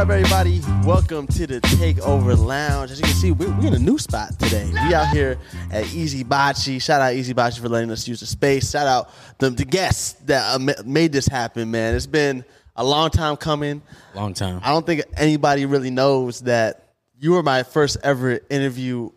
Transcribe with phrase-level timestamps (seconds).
[0.00, 0.62] up, everybody?
[0.82, 2.90] Welcome to the Takeover Lounge.
[2.90, 4.70] As you can see, we're, we're in a new spot today.
[4.72, 5.36] We out here
[5.70, 6.80] at Easy Bocce.
[6.80, 8.70] Shout out Easy Bocce for letting us use the space.
[8.70, 11.94] Shout out the, the guests that uh, made this happen, man.
[11.94, 12.46] It's been
[12.76, 13.82] a long time coming.
[14.14, 14.62] Long time.
[14.64, 19.10] I don't think anybody really knows that you were my first ever interview,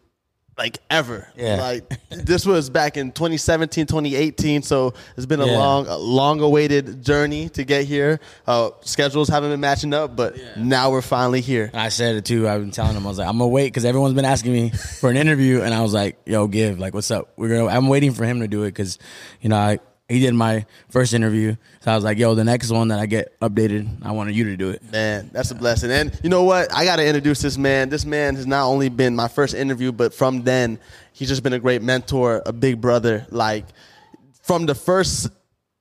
[0.57, 1.27] like ever.
[1.35, 1.61] Yeah.
[1.61, 4.61] Like this was back in 2017, 2018.
[4.61, 5.57] So it's been a Yeah.
[5.57, 8.19] long, a long awaited journey to get here.
[8.45, 11.71] Uh, schedules haven't been matching up, but now we're finally here.
[11.73, 12.47] I said it too.
[12.47, 14.69] I've been telling them I was like, I'm gonna wait because everyone's been asking me
[14.69, 17.29] for an interview, and I was like, Yo, give like, what's up?
[17.35, 17.65] We're gonna.
[17.67, 18.99] I'm waiting for him to do it because,
[19.41, 22.69] you know, I, he did my first interview, so I was like, Yo, the next
[22.71, 24.83] one that I get updated, I wanted you to do it.
[24.91, 25.91] Man, that's a blessing.
[25.91, 26.73] And you know what?
[26.73, 27.89] I got to introduce this man.
[27.89, 30.77] This man has not only been my first interview, but from then,
[31.13, 33.25] he's just been a great mentor, a big brother.
[33.29, 33.65] Like,
[34.43, 35.29] from the first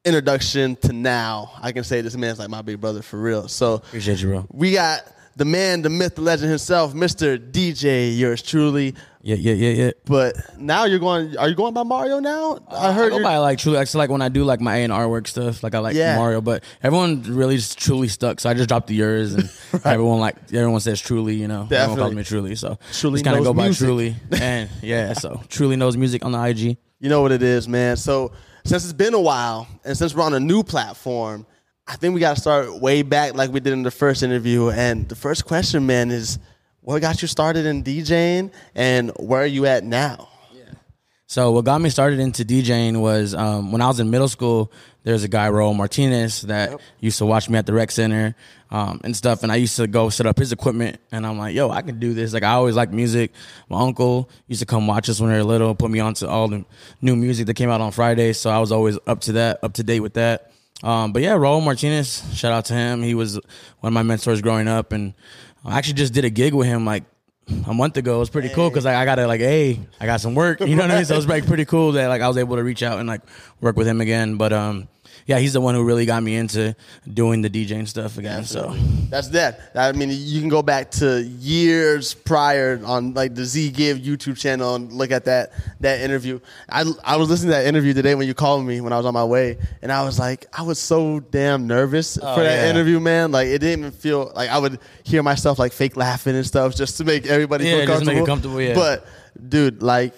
[0.05, 3.49] introduction to now, I can say this man's like my big brother for real.
[3.49, 4.47] So, Appreciate you, bro.
[4.53, 5.03] we got
[5.37, 7.39] the man, the myth, the legend himself, Mr.
[7.39, 8.95] DJ, yours truly.
[9.25, 9.91] Yeah, yeah, yeah, yeah.
[10.05, 12.59] But now you're going, are you going by Mario now?
[12.69, 13.79] I I heard go by like truly.
[13.79, 15.95] Actually, like when I do like my A and R work stuff, like I like
[15.95, 16.17] Yeah.
[16.17, 18.41] Mario, but everyone really just truly stuck.
[18.41, 19.49] So I just dropped the yours, and
[19.85, 21.37] everyone like everyone says truly.
[21.37, 22.15] You know, everyone calls Definitely.
[22.17, 22.55] me truly.
[22.57, 23.87] So Truly just kind of go by music.
[23.87, 26.77] truly, and yeah, so truly knows music on the IG.
[26.99, 27.97] You know what it is, man.
[27.97, 28.33] So
[28.65, 31.47] since it's been a while, and since we're on a new platform,
[31.87, 34.71] I think we got to start way back, like we did in the first interview.
[34.71, 36.39] And the first question, man, is
[36.81, 40.29] what got you started in DJing, and where are you at now?
[41.33, 44.71] So what got me started into DJing was um, when I was in middle school.
[45.03, 48.37] There's a guy, Raul Martinez, that used to watch me at the rec center
[48.71, 49.43] um, and stuff.
[49.43, 51.99] And I used to go set up his equipment, and I'm like, "Yo, I can
[51.99, 53.33] do this." Like I always liked music.
[53.71, 56.49] My uncle used to come watch us when we were little, put me onto all
[56.49, 56.67] the
[57.01, 58.39] new music that came out on Fridays.
[58.39, 60.52] So I was always up to that, up to date with that.
[60.83, 63.03] Um, but yeah, Raul Martinez, shout out to him.
[63.03, 63.35] He was
[63.81, 65.15] one of my mentors growing up, and
[65.65, 67.05] I actually just did a gig with him like
[67.67, 68.17] a month ago.
[68.17, 70.61] It was pretty cool because like, I got to like, hey, I got some work.
[70.61, 71.05] You know what I mean?
[71.05, 73.09] So it was like pretty cool that like I was able to reach out and
[73.09, 73.23] like
[73.61, 74.37] work with him again.
[74.37, 74.89] But um,
[75.27, 76.75] yeah, he's the one who really got me into
[77.13, 78.45] doing the DJing stuff again.
[78.45, 78.75] So
[79.11, 79.61] That's that.
[79.75, 84.37] I mean, you can go back to years prior on like the Z Give YouTube
[84.39, 86.41] channel and look at that that interview.
[86.69, 89.07] I I was listening to that interview today when you called me when I was
[89.07, 92.59] on my way, and I was like, I was so damn nervous oh, for that
[92.61, 92.71] Oh, yeah.
[92.71, 93.33] interview, man.
[93.33, 96.75] Like it didn't even feel like I would hear myself like fake laughing and stuff
[96.75, 98.15] just to make everybody Yeah, feel just comfortable.
[98.15, 98.75] make it comfortable, yeah.
[98.75, 99.07] But
[99.49, 100.15] dude, like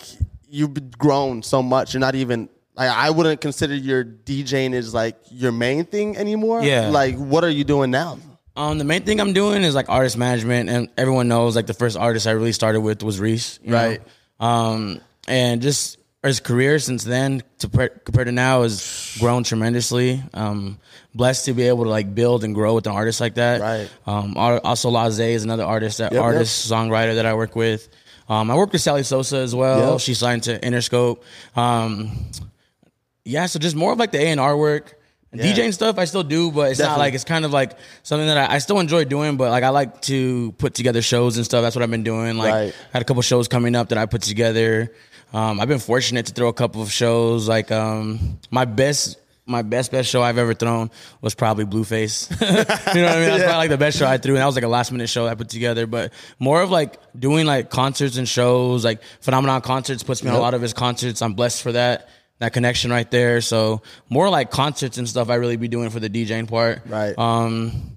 [0.49, 1.95] you've grown so much.
[1.95, 2.49] You're not even.
[2.77, 6.63] Like, I wouldn't consider your DJing is like your main thing anymore.
[6.63, 6.89] Yeah.
[6.89, 8.19] Like, what are you doing now?
[8.57, 11.75] Um, the main thing I'm doing is like artist management, and everyone knows like the
[11.75, 13.77] first artist I really started with was Reese, you know?
[13.77, 14.03] Right.
[14.41, 20.23] Um, and just his career since then to pre- compared to now has grown tremendously.
[20.33, 20.79] Um,
[21.15, 23.61] blessed to be able to like build and grow with an artist like that.
[23.61, 23.91] Right.
[24.07, 26.23] Um, also Laze is another artist, that Yep, yep.
[26.23, 27.89] artist songwriter that I work with.
[28.29, 29.93] Um, I work with Sally Sosa as well.
[29.93, 30.01] Yep.
[30.01, 31.19] She signed to Interscope.
[31.57, 32.11] Um,
[33.25, 34.99] yeah, so just more of like the A and R work.
[35.33, 35.47] Yeah.
[35.53, 38.51] DJing stuff I still do, but it's not like it's kind of like something that
[38.51, 39.37] I, I still enjoy doing.
[39.37, 41.63] But like I like to put together shows and stuff.
[41.63, 42.37] That's what I've been doing.
[42.37, 42.73] Like Right.
[42.73, 44.93] I had a couple shows coming up that I put together.
[45.33, 47.49] Um, I've been fortunate to throw a couple of shows.
[47.49, 49.19] Like um, my best.
[49.47, 52.31] My best best show I've ever thrown was probably Blueface.
[52.41, 52.47] you
[53.03, 53.29] know what I mean?
[53.29, 55.11] That's probably like the best show I threw, and that was like a last minute
[55.11, 55.87] show I put together.
[55.87, 60.37] But more of like doing like concerts and shows, like Phenomenon Concerts puts me on
[60.37, 61.21] a lot of his concerts.
[61.21, 62.09] I'm blessed for that
[62.39, 63.41] that connection right there.
[63.41, 66.83] So more like concerts and stuff I really be doing for the DJing part.
[66.87, 67.17] Right.
[67.19, 67.91] Um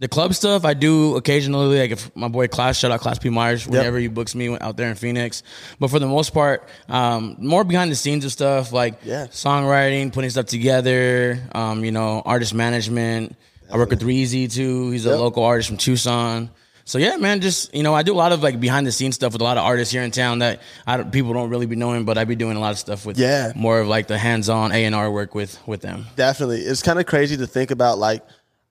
[0.00, 3.30] the club stuff I do occasionally, like if my boy Class, shout out Class P
[3.30, 5.42] Myers, whenever he books me out there in Phoenix.
[5.80, 9.26] But for the most part, um, more behind the scenes of stuff like Yeah.
[9.26, 13.34] songwriting, putting stuff together, um, you know, artist management.
[13.72, 14.92] I work with Reezy too.
[14.92, 16.50] He's a local artist from Tucson.
[16.88, 19.14] So yeah, man, just you know, I do a lot of like behind the scenes
[19.14, 21.66] stuff with a lot of artists here in town that I don't, people don't really
[21.66, 23.52] be knowing, but I be doing a lot of stuff with Yeah.
[23.54, 26.06] more of like the hands-on A and R work with with them.
[26.16, 26.60] Definitely.
[26.62, 28.24] It's kind of crazy to think about like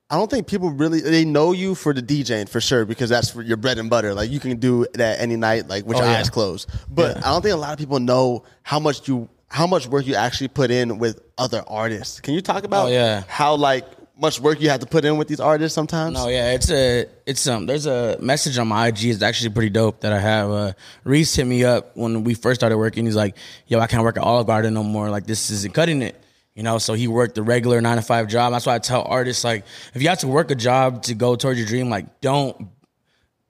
[0.09, 3.29] I don't think people really they know you for the DJing for sure because that's
[3.29, 4.15] for your bread and butter.
[4.15, 6.17] Like you can do that any night, like with Oh, your yeah.
[6.17, 6.69] eyes closed.
[6.89, 7.27] But Yeah.
[7.27, 10.15] I don't think a lot of people know how much you how much work you
[10.15, 12.19] actually put in with other artists.
[12.19, 13.23] Can you talk about Oh, yeah.
[13.27, 13.85] how like
[14.19, 16.13] much work you have to put in with these artists sometimes?
[16.13, 19.05] No, yeah, it's a it's um there's a message on my IG.
[19.05, 20.49] It's actually pretty dope that I have.
[20.49, 20.73] Uh,
[21.03, 23.05] Reese hit me up when we first started working.
[23.05, 23.35] He's like,
[23.67, 25.09] "Yo, I can't work at Olive Garden no more.
[25.09, 26.21] Like this isn't cutting it."
[26.55, 28.51] You know, so he worked the regular nine to five job.
[28.51, 31.35] That's why I tell artists like, if you have to work a job to go
[31.35, 32.69] towards your dream, like don't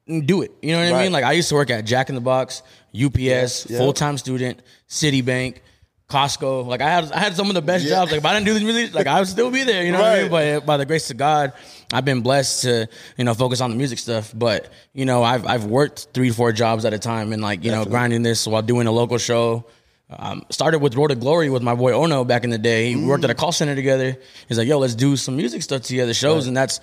[0.08, 0.52] do it.
[0.62, 1.14] You know what I mean?
[1.14, 3.78] Like I used to work at Jack in the Box, UPS, yeah.
[3.78, 5.60] full time student, Citibank.
[6.10, 6.66] Costco.
[6.66, 7.92] Like I had I had some of the best Yeah.
[7.96, 8.12] jobs.
[8.12, 9.84] Like if I didn't do this music, like I would still be there.
[9.84, 10.32] You know what I mean?
[10.32, 11.52] But by the grace of God,
[11.92, 12.88] I've been blessed to
[13.18, 14.32] you know focus on the music stuff.
[14.34, 17.72] But you know I've I've worked three four jobs at a time and like you
[17.72, 19.66] know grinding this while doing a local show.
[20.10, 22.96] Um, started with Road to Glory with my boy Ono back in the day.
[22.96, 24.18] We worked at a call center together.
[24.48, 26.80] He's like, "Yo, let's do some music stuff together, shows," and that's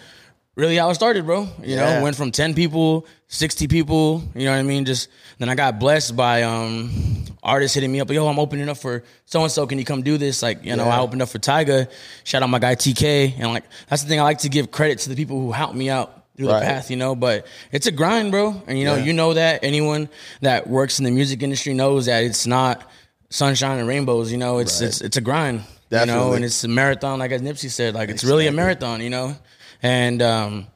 [0.57, 1.43] really how it started, bro.
[1.63, 1.97] You Yeah.
[1.99, 4.23] know, went from ten people, sixty people.
[4.35, 4.85] You know what I mean?
[4.85, 5.09] Just
[5.39, 8.11] then I got blessed by um artists hitting me up.
[8.11, 9.67] Yo, I'm opening up for so and so.
[9.67, 10.43] Can you come do this?
[10.43, 10.97] Like, you know, Yeah.
[10.99, 11.89] I opened up for Tyga.
[12.25, 14.21] Shout out my guy TK, and like that's the thing.
[14.21, 16.61] I like to give credit to the people who helped me out through Right.
[16.61, 16.91] the path.
[16.91, 18.63] You know, but it's a grind, bro.
[18.67, 19.05] And you know, Yeah.
[19.05, 20.09] you know that anyone
[20.41, 22.83] that works in the music industry knows that it's not
[23.31, 24.31] sunshine and rainbows.
[24.31, 24.89] You know, it's Right.
[24.89, 25.63] it's it's a grind.
[25.91, 27.95] You know, and it's a marathon, like as Nipsey said.
[27.95, 29.01] Like it's really a marathon.
[29.01, 29.37] You know,
[29.85, 30.67] and um,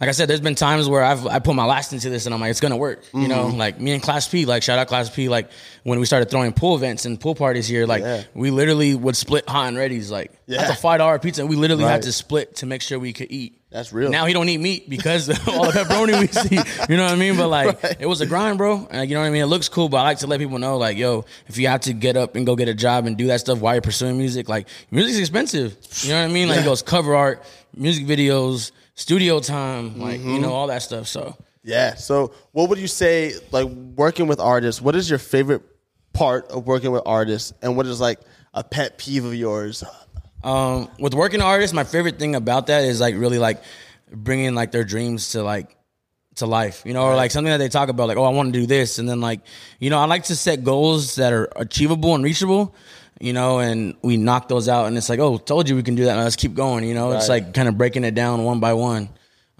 [0.00, 2.34] like I said, there's been times where I've I put my last into this and
[2.34, 3.02] I'm like, it's gonna work.
[3.14, 3.56] You know, Mm-hmm.
[3.56, 5.50] like me and Class P, like shout out Class P, like
[5.84, 8.24] when we started throwing pool events and pool parties here, like Yeah.
[8.34, 10.10] we literally would split hot and ready's.
[10.10, 10.58] Like Yeah.
[10.58, 11.46] that's a five dollar pizza.
[11.46, 11.92] We literally Right.
[11.92, 13.54] had to split to make sure we could eat.
[13.70, 14.10] That's real.
[14.10, 16.56] Now he don't eat meat because of all the pepperoni we see.
[16.90, 17.36] You know what I mean?
[17.36, 18.86] But like, it was a grind, bro.
[18.90, 19.42] And you know what I mean?
[19.42, 21.80] It looks cool, but I like to let people know, like, yo, if you have
[21.82, 24.16] to get up and go get a job and do that stuff while you're pursuing
[24.16, 25.76] music, like, music's expensive.
[26.02, 26.48] You know what I mean?
[26.48, 27.44] Like, it goes cover art,
[27.78, 30.34] music videos, studio time, like, Mm-hmm.
[30.34, 31.06] you know, all that stuff.
[31.06, 31.94] So, Yeah.
[31.94, 34.80] So, what would you say, like working with artists?
[34.82, 35.62] What is your favorite
[36.12, 38.20] part of working with artists, and what is like
[38.54, 39.84] a pet peeve of yours?
[40.44, 43.62] um, with working artists, my favorite thing about that is like really like
[44.10, 45.76] bringing like their dreams to like
[46.36, 48.52] to life, you know, or like something that they talk about, like, oh, I want
[48.54, 49.40] to do this, and then like,
[49.80, 52.74] you know, I like to set goals that are achievable and reachable,
[53.20, 55.94] you know, and we knock those out, and it's like, oh, told you we can
[55.94, 58.44] do that, now let's keep going, you know, it's like kind of breaking it down
[58.44, 59.08] one by one.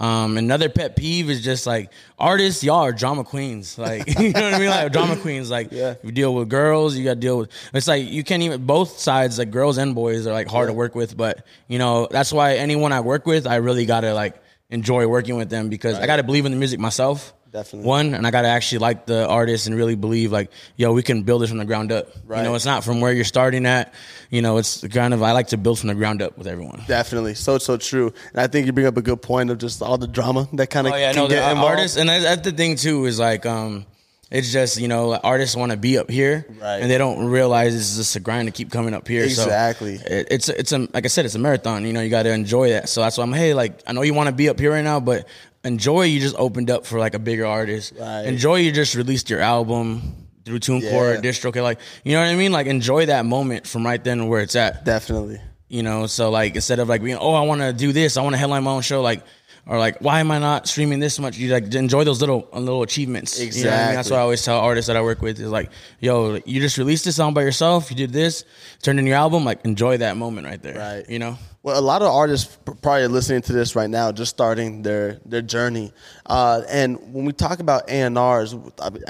[0.00, 1.90] Um, another pet peeve is just like
[2.20, 3.76] artists, y'all are drama queens.
[3.76, 4.70] Like, you know what I mean?
[4.70, 5.50] Like drama queens.
[5.50, 5.94] Like, Yeah.
[6.04, 7.50] you deal with girls, you got to deal with.
[7.74, 8.64] It's like you can't even.
[8.64, 11.16] Both sides, like girls and boys, are like hard to work with.
[11.16, 14.40] But you know, that's why anyone I work with, I really gotta like
[14.70, 17.32] enjoy working with them because I gotta believe in the music myself.
[17.50, 17.86] Definitely.
[17.88, 21.22] One, and I gotta actually like the artist and really believe like, yo, we can
[21.22, 22.08] build this from the ground up.
[22.26, 22.38] Right.
[22.38, 23.94] You know, it's not from where you're starting at.
[24.30, 26.82] You know, it's kind of I like to build from the ground up with everyone.
[26.86, 28.12] Definitely, so so true.
[28.32, 30.68] And I think you bring up a good point of just all the drama that
[30.68, 31.70] kind of Oh yeah, can no, get the involved.
[31.78, 33.06] artists, and that's, the thing too.
[33.06, 33.86] Is like, um,
[34.30, 36.82] it's just you know, artists want to be up here, Right.
[36.82, 39.26] and they don't realize it's just a grind to keep coming up here.
[39.30, 39.94] So Exactly.
[39.94, 41.86] it, it's it's a like I said, it's a marathon.
[41.86, 42.90] You know, you got to enjoy that.
[42.90, 44.84] So that's why I'm hey, like I know you want to be up here right
[44.84, 45.26] now, but
[45.68, 47.92] enjoy you just opened up for like a bigger artist.
[47.98, 48.22] Right.
[48.22, 50.02] Enjoy you just released your album
[50.44, 51.20] through TuneCore, Yeah.
[51.20, 52.52] DistroKid, like you know what I mean.
[52.52, 55.40] Like enjoy that moment from right then where it's at Definitely.
[55.68, 58.22] you know so like instead of like being oh i want to do this i
[58.22, 59.22] want to headline my own show like
[59.68, 62.58] or like why am i not streaming this much you like enjoy those little uh,
[62.58, 63.62] little achievements you know I mean?
[63.62, 64.12] that's Exactly.
[64.12, 65.70] what i always tell artists that i work with is like
[66.00, 68.44] yo you just released this song by yourself you did this
[68.82, 71.08] turned in your album like enjoy that moment right there Right.
[71.08, 74.82] you know Well, a lot of artists probably listening to this right now, just starting
[74.82, 75.92] their their journey.
[76.24, 78.54] Uh, and when we talk about A and R's,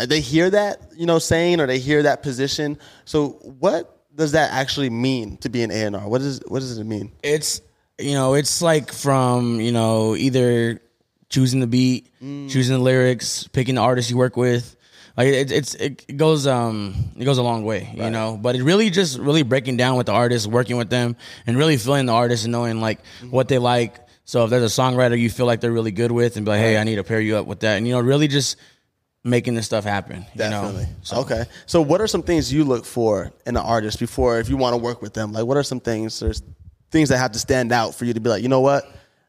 [0.09, 2.79] they hear that you know saying, or they hear that position.
[3.05, 3.83] So, what
[4.17, 6.09] does that actually mean to be an A and R?
[6.09, 7.13] What does what does it mean?
[7.23, 7.61] it's
[7.99, 10.81] you know it's like from you know either
[11.29, 14.77] choosing the beat choosing the lyrics picking the artist you work with
[15.17, 18.63] like it, it's it goes um it goes a long way you know but it
[18.63, 22.13] really just really breaking down with the artist working with them and really feeling the
[22.13, 23.01] artist and knowing like
[23.31, 26.37] what they like so if there's a songwriter you feel like they're really good with
[26.37, 28.01] and be like hey i need to pair you up with that and you know
[28.01, 28.57] really just
[29.25, 30.85] making this stuff happen you Definitely.
[30.85, 31.45] know so Okay.
[31.67, 34.73] So, what are some things you look for in an artist before, if you want
[34.75, 35.33] to work with them?
[35.33, 36.21] Like, what are some things?
[36.21, 36.41] There's
[36.91, 38.85] things that have to stand out for you to be like, you know what,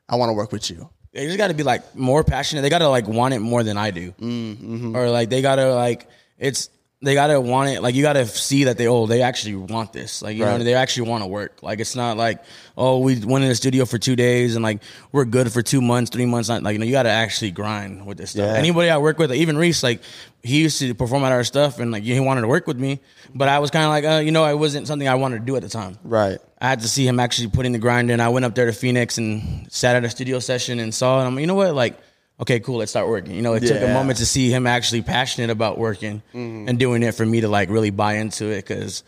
[0.08, 0.89] I want to work with you.
[1.13, 2.62] they just got to be like more passionate.
[2.62, 4.96] They got to like want it more than I do, mm-hmm.
[4.96, 6.70] or like they got to like it's
[7.01, 7.82] they got to want it.
[7.82, 10.22] Like you got to see that they oh they actually want this.
[10.22, 10.58] Like you Right.
[10.58, 11.63] know they actually want to work.
[11.63, 12.44] Like it's not like
[12.78, 14.82] oh we went in the studio for two days and like
[15.13, 16.50] we're good for two months, three months.
[16.50, 18.46] Not like you know you got to actually grind with this stuff.
[18.48, 18.54] Yeah.
[18.60, 20.01] Anybody I work with, even Reese, like
[20.44, 23.00] he used to perform at our stuff and like he wanted to work with me,
[23.34, 25.46] but I was kind of like uh, you know it wasn't something I wanted to
[25.46, 25.98] do at the time.
[26.04, 26.39] Right.
[26.62, 28.20] I had to see him actually putting the grind in.
[28.20, 31.25] I went up there to Phoenix and sat at a studio session and saw it.
[31.25, 31.74] I'm like, you know what?
[31.74, 31.98] Like,
[32.39, 33.34] okay, cool, let's start working.
[33.34, 37.04] You know, it took a moment to see him actually passionate about working and doing
[37.04, 38.66] it for me to like really buy into it.
[38.66, 39.04] Cause,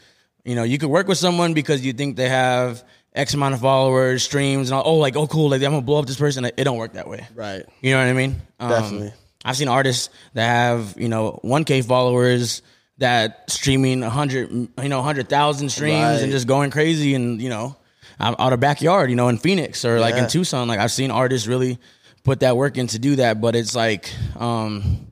[0.45, 3.59] you know, you could work with someone because you think they have X amount of
[3.59, 6.45] followers, streams, and all, oh, like, oh, cool, like I'm gonna blow up this person.
[6.45, 7.27] It don't work that way.
[7.35, 7.65] Right.
[7.81, 8.41] You know what I mean?
[8.59, 9.13] Um, Definitely.
[9.43, 12.61] I've seen artists that have you know 1K followers
[13.01, 16.21] that streaming 100 you know 100,000 streams Right.
[16.23, 17.75] and just going crazy and you know
[18.19, 21.47] out, of backyard you know in Phoenix or like in Tucson like I've seen artists
[21.47, 21.77] really
[22.23, 25.07] put that work in to do that but it's like um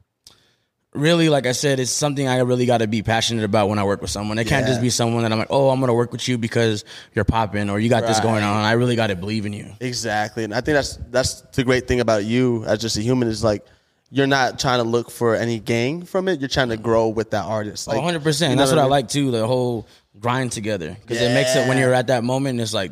[0.94, 3.84] really, like I said, it's something I really got to be passionate about when I
[3.84, 4.40] work with someone.
[4.40, 4.72] It can't Yeah.
[4.72, 7.70] just be someone that I'm like, oh, I'm gonna work with you because you're popping
[7.70, 8.66] or you got this going on.
[8.66, 9.68] I really got to believe in you.
[9.80, 13.28] Exactly, and I think that's that's the great thing about you as just a human
[13.28, 13.64] is like
[14.12, 16.40] you're not trying to look for any gain from it.
[16.40, 17.88] You're trying to grow with that artist.
[17.88, 18.24] Like, 100.
[18.24, 18.92] percent That's what I mean?
[18.92, 19.32] like too.
[19.32, 19.88] The whole
[20.20, 22.60] grind together because it makes it when you're at that moment.
[22.60, 22.92] It's like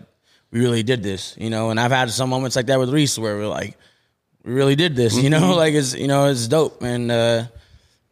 [0.52, 1.70] we really did this, you know.
[1.72, 3.78] And I've had some moments like that with Reese where we're like,
[4.44, 5.42] we really did this, you know.
[5.42, 5.52] Mm-hmm.
[5.58, 7.46] Like it's you know it's dope and uh,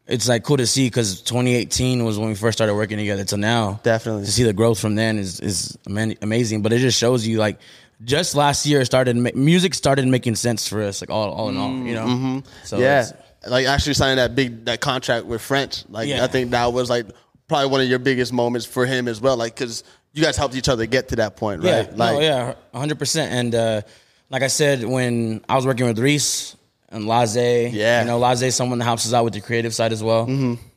[0.07, 3.23] it's like cool to see because 2018 was when we first started working together.
[3.25, 4.25] To now, Definitely.
[4.25, 6.61] to see the growth from then is is amazing.
[6.63, 7.59] But it just shows you like.
[8.03, 11.71] Just last year, started music started making sense for us, like all, all in all,
[11.71, 12.43] you know.
[12.65, 12.81] So Mm-hmm.
[12.83, 13.09] yeah,
[13.47, 15.83] like actually signing that big that contract with French.
[15.89, 16.23] Like Yeah.
[16.23, 17.05] I think that was like
[17.47, 19.37] probably one of your biggest moments for him as well.
[19.37, 19.83] Like because
[20.13, 21.87] you guys helped each other get to that point, right?
[21.89, 23.31] Yeah, like no, yeah, hundred percent.
[23.31, 23.81] And uh,
[24.29, 26.55] like I said, when I was working with Reese
[26.89, 27.99] and Laze, Yeah.
[28.01, 28.07] Mm-hmm.
[28.07, 30.27] you know, Laze someone that helps us out with the creative side as well.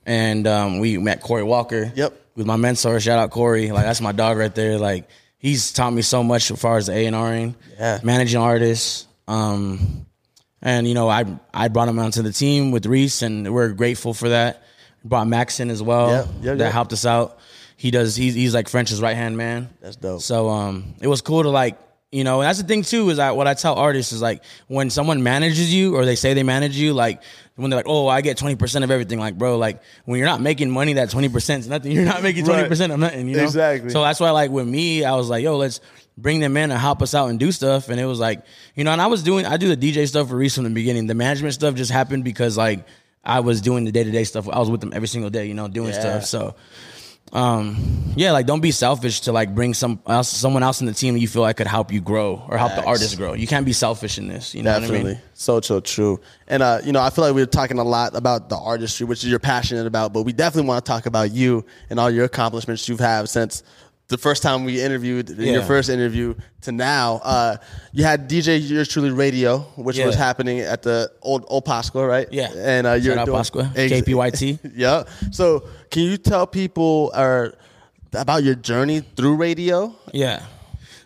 [0.06, 1.92] And um, we met Corey Walker.
[1.94, 2.14] Yep.
[2.36, 2.98] with my mentor.
[3.00, 3.70] Shout out Corey.
[3.72, 4.78] Like that's my dog right there.
[4.78, 8.00] Like he's taught me so much as far as A and Ring, Yeah.
[8.02, 9.06] managing artists.
[9.26, 10.06] Um,
[10.60, 14.12] and you know, I I brought him onto the team with Reese, and we're grateful
[14.14, 14.62] for that.
[15.04, 16.10] Brought Max in as well.
[16.10, 16.72] Yep, yep, that yep.
[16.72, 17.38] helped us out.
[17.76, 18.16] He does.
[18.16, 19.68] He's he's like French's right hand man.
[19.80, 20.20] That's dope.
[20.20, 21.78] So um, it was cool to like,
[22.10, 24.42] you know, and that's the thing too is that what I tell artists is like
[24.66, 27.22] when someone manages you or they say they manage you, like
[27.56, 30.28] when they're like, oh, I get twenty percent of everything, like bro, like when you're
[30.28, 31.92] not making money, that twenty percent is nothing.
[31.98, 33.42] You're not making twenty percent of nothing, you know.
[33.44, 33.90] Exactly.
[33.90, 35.80] So that's why, like with me, I was like, yo, let's
[36.16, 37.88] bring them in and help us out and do stuff.
[37.90, 38.42] And it was like,
[38.74, 40.70] you know, and I was doing, I do the DJ stuff for Reese from the
[40.70, 41.06] beginning.
[41.08, 42.86] The management stuff just happened because like
[43.22, 44.48] I was doing the day to day stuff.
[44.48, 46.00] I was with them every single day, you know, doing Yeah.
[46.00, 46.24] stuff.
[46.24, 46.54] So
[47.32, 47.76] um
[48.16, 51.14] yeah like don't be selfish to like bring some else someone else in the team
[51.14, 53.66] that you feel like could help you grow or help the artist grow you can't
[53.66, 54.98] be selfish in this you know Definitely.
[54.98, 56.20] what i mean So so true.
[56.48, 59.06] And uh, you know, I feel like we are talking a lot about the artistry,
[59.06, 62.24] which you're passionate about, but we definitely want to talk about you and all your
[62.24, 63.62] accomplishments you've had since
[64.08, 67.20] the first time we interviewed in your first interview to now.
[67.22, 67.56] Uh,
[67.92, 70.06] you had DJ Yours Truly Radio, which Yeah.
[70.06, 72.26] was happening at the old old Pascua, right?
[72.32, 72.50] Yeah.
[72.56, 74.58] And uh, you're Shout out doing Pascua, Ex- KPYT.
[74.74, 75.04] yeah.
[75.30, 77.54] So can you tell people or
[78.14, 79.94] about your journey through radio?
[80.12, 80.42] yeah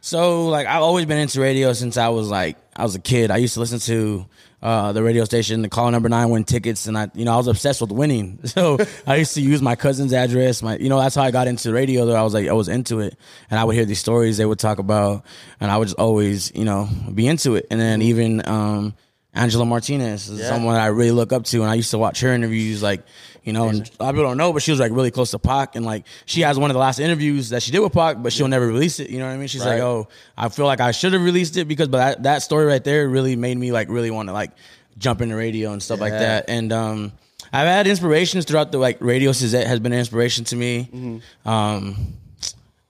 [0.04, 3.30] so like i've always been into radio since i was like i was a kid
[3.30, 4.26] i used to listen to
[4.64, 7.36] uh, the radio station, the call number nine, win tickets, and I, you know, I
[7.36, 8.38] was obsessed with winning.
[8.46, 8.78] So
[9.08, 10.62] I used to use my cousin's address.
[10.62, 12.06] My, you know, that's how I got into radio.
[12.06, 13.16] Though I was like, I was into it,
[13.50, 15.24] and I would hear these stories they would talk about,
[15.58, 17.66] and I would just always, you know, be into it.
[17.72, 18.94] And then even um,
[19.34, 20.46] Angela Martinez is Yeah.
[20.50, 23.02] someone I really look up to, and I used to watch her interviews, like,
[23.44, 25.32] you know, and a lot of people don't know, but she was like really close
[25.32, 27.92] to Pac, and like she has one of the last interviews that she did with
[27.92, 29.10] Pac, but she'll never release it.
[29.10, 29.48] You know what I mean?
[29.48, 29.72] She's Right.
[29.74, 32.66] like, oh, I feel like I should have released it because, but that, that story
[32.66, 34.52] right there really made me like really want to like
[34.98, 36.44] jump into radio and stuff like that.
[36.48, 37.12] And um,
[37.52, 39.32] I've had inspirations throughout the like radio.
[39.32, 40.88] Suzette has been an inspiration to me.
[40.92, 41.48] Mm-hmm.
[41.48, 42.14] Um,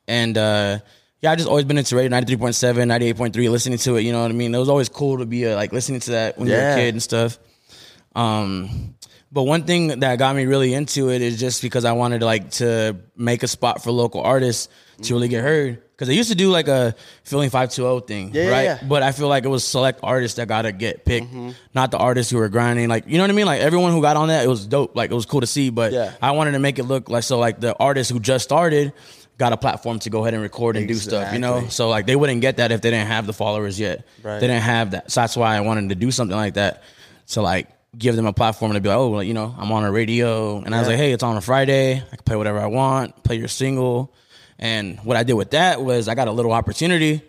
[0.09, 0.79] and uh,
[1.21, 4.03] yeah, I just always been into radio 93.7, 98.3, listening to it.
[4.03, 4.55] You know what I mean?
[4.55, 6.75] It was always cool to be uh, like listening to that when you were a
[6.75, 7.39] kid and stuff.
[8.15, 8.95] Um,
[9.33, 12.27] but one thing that got me really into it is just because I wanted to
[12.27, 14.69] like to make a spot for local artists
[15.03, 15.83] to really get heard.
[15.93, 18.63] Because I used to do like a feeling five two zero thing, Yeah, yeah, right?
[18.65, 18.79] yeah.
[18.87, 21.33] But I feel like it was select artists that gotta get picked,
[21.75, 22.89] not the artists who were grinding.
[22.89, 23.47] Like you know what I mean?
[23.47, 24.95] Like everyone who got on that, it was dope.
[24.97, 25.71] Like it was cool to see.
[25.71, 26.13] But Yeah.
[26.21, 28.93] I wanted to make it look like so like the artists who just started
[29.39, 31.33] got a platform to go ahead and record and do stuff.
[31.33, 34.05] You know, so like they wouldn't get that if they didn't have the followers yet.
[34.23, 34.41] Right.
[34.41, 35.11] They didn't have that.
[35.11, 36.83] So that's why I wanted to do something like that.
[37.29, 39.85] To like give them a platform to be like, oh, well, you know, I'm on
[39.85, 41.97] a radio, and I was like, hey, it's on a Friday.
[41.97, 43.23] I can play whatever I want.
[43.23, 44.15] Play your single.
[44.59, 47.23] And what I did with that was I got a little opportunity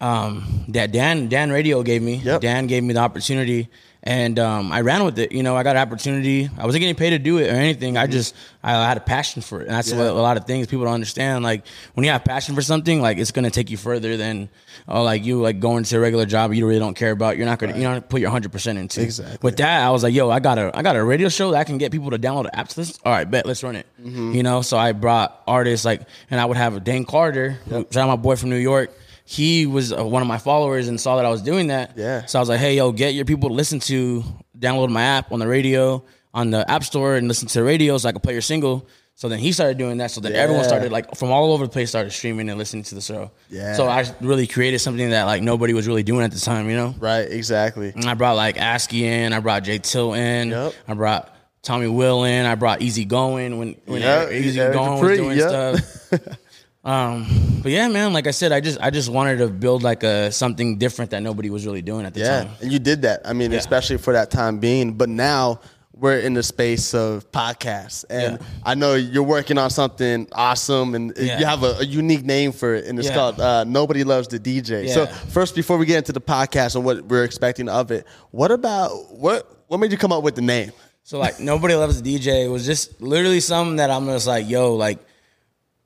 [0.00, 2.16] um, that Dan Dan Radio gave me.
[2.16, 2.40] Yep.
[2.40, 3.68] Dan gave me the opportunity,
[4.02, 5.32] and um, I ran with it.
[5.32, 6.48] You know, I got an opportunity.
[6.56, 7.96] I wasn't getting paid to do it or anything.
[7.96, 9.98] I just I had a passion for it, and that's Mm-hmm.
[9.98, 10.04] Yeah.
[10.12, 11.42] what a lot of things people don't understand.
[11.44, 14.48] Like when you have passion for something, like it's gonna take you further than
[14.86, 17.36] oh, like you like going to a regular job you really don't care about.
[17.36, 19.02] You're not gonna you know put your hundred percent into.
[19.02, 19.38] Exactly.
[19.42, 21.58] With that, I was like, yo, I got a I got a radio show that
[21.58, 22.76] I can get people to download the apps.
[22.76, 23.00] List.
[23.04, 23.86] All right, bet let's run it.
[24.00, 24.32] Mm-hmm.
[24.32, 27.96] You know, so I brought artists like, and I would have Dan Carter, who shout
[27.96, 28.92] out my boy from New York.
[29.30, 31.92] He was uh, one of my followers and saw that I was doing that.
[31.98, 32.24] Yeah.
[32.24, 34.24] So I was like, hey, yo, get your people to listen to,
[34.58, 37.98] download my app on the radio, on the app store, and listen to the radio
[37.98, 38.88] so I could play your single.
[39.16, 40.12] So then he started doing that.
[40.12, 42.94] So then everyone started like from all over the place started streaming and listening to
[42.94, 43.30] the show.
[43.50, 43.74] Yeah.
[43.74, 46.76] So I really created something that like nobody was really doing at the time, you
[46.76, 46.94] know.
[46.98, 47.92] Right, exactly.
[47.94, 50.72] And I brought like ASCII in, I brought Jay Till in, Yep.
[50.88, 55.18] I brought Tommy Will in, I brought Easy Going when when Yeah, Easy Going was
[55.18, 55.74] doing yeah.
[55.74, 56.38] stuff.
[56.84, 57.26] um,
[57.62, 60.30] but yeah, man, like I said, I just I just wanted to build like a
[60.32, 62.50] something different that nobody was really doing at the Yeah, time.
[62.62, 63.22] and you did that.
[63.24, 63.58] I mean, Yeah.
[63.58, 64.92] especially for that time being.
[64.92, 65.60] But now,
[65.92, 68.46] we're in the space of podcasts, and Yeah.
[68.62, 71.40] I know you're working on something awesome, and Yeah.
[71.40, 74.38] you have a, a unique name for it, and it's called uh, "Nobody Loves the
[74.38, 78.06] DJ." So first, before we get into the podcast and what we're expecting of it,
[78.30, 80.70] what about what what made you come up with the name?
[81.02, 84.48] So like nobody loves the DJ it was just literally something that I'm just like,
[84.48, 84.98] yo, like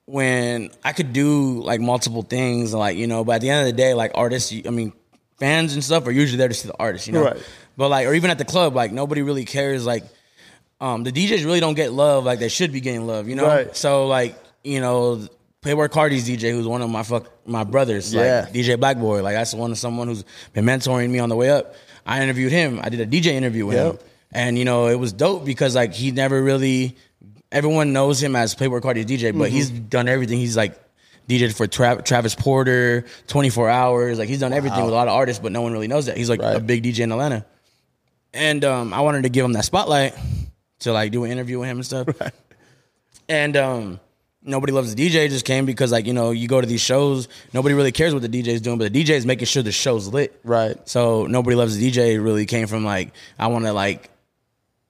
[0.07, 3.67] when I could do like multiple things, like you know, but at the end of
[3.67, 4.93] the day, like artists, I mean,
[5.39, 7.25] fans and stuff are usually there to see the artist, you know.
[7.25, 7.43] Right.
[7.77, 9.87] But like, or even at the club, like nobody really cares.
[9.87, 10.05] Like,
[10.81, 13.47] um, the DJs really don't get love like they should be getting love, you know.
[13.47, 13.77] Right.
[13.77, 15.27] So like, you know,
[15.63, 18.43] Playboi Carti's DJ, who's one of my fuck my brothers, Yeah.
[18.45, 21.37] like DJ Black Boy, like that's one of someone who's been mentoring me on the
[21.37, 21.75] way up.
[22.05, 22.81] I interviewed him.
[22.83, 23.99] I did a DJ interview with him,
[24.33, 26.97] and you know, it was dope because like he never really.
[27.53, 29.85] Everyone knows him as Playboi Carti's DJ, but he's Mm-hmm.
[29.89, 30.39] done everything.
[30.39, 30.75] He's like
[31.29, 34.19] DJed for Tra- Travis Porter, 24 Hours.
[34.19, 36.17] Like he's done everything with a lot of artists, but no one really knows that.
[36.17, 37.45] He's like a big DJ in Atlanta.
[38.35, 40.15] And um, I wanted to give him that spotlight
[40.81, 42.09] to like do an interview with him and stuff.
[43.29, 44.01] And um,
[44.43, 47.29] nobody loves the DJ just came because like you know you go to these shows,
[47.53, 49.73] nobody really cares what the DJ is doing, but the DJ is making sure the
[49.73, 50.39] show's lit.
[50.45, 50.77] Right.
[50.89, 54.11] So nobody loves the DJ really came from like I want to like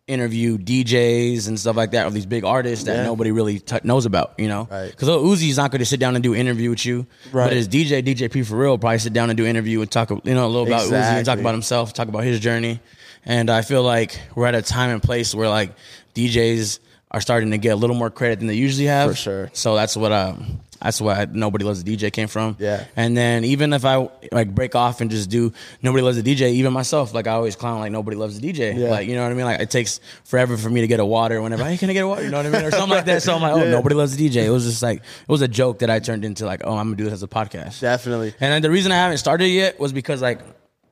[0.09, 3.04] interview DJs and stuff like that, or these big artists that Yeah.
[3.04, 4.66] nobody really t- knows about, you know?
[4.71, 4.90] Right.
[4.90, 7.47] Because Uzi's not going to sit down and do an interview with you, Right.
[7.49, 10.21] but his DJ, DJ Pforeal, probably sit down and do an interview and talk, you
[10.35, 12.80] know, a little about Uzi and talk about himself, talk about his journey.
[13.25, 15.71] And I feel like we're at a time and place where like
[16.16, 16.80] DJs
[17.12, 19.11] are starting to get a little more credit than they usually have.
[19.11, 19.50] For sure.
[19.52, 22.57] So that's what um that's why nobody loves the DJ came from.
[22.59, 22.85] Yeah.
[22.97, 26.51] And then even if I like break off and just do nobody loves the DJ,
[26.53, 28.77] even myself, like I always clown like nobody loves the DJ.
[28.77, 28.91] Yeah.
[28.91, 29.45] Like you know what I mean?
[29.45, 32.05] Like it takes forever for me to get a water whenever hey can I get
[32.05, 32.25] a water?
[32.25, 32.65] You know what I mean?
[32.65, 33.23] Or something like that.
[33.23, 33.71] So I'm like, oh Yeah.
[33.71, 34.45] nobody loves the DJ.
[34.45, 36.87] It was just like it was a joke that I turned into like, oh I'm
[36.89, 37.81] gonna do this as a podcast.
[37.81, 38.35] Definitely.
[38.41, 40.41] And then the reason I haven't started yet was because like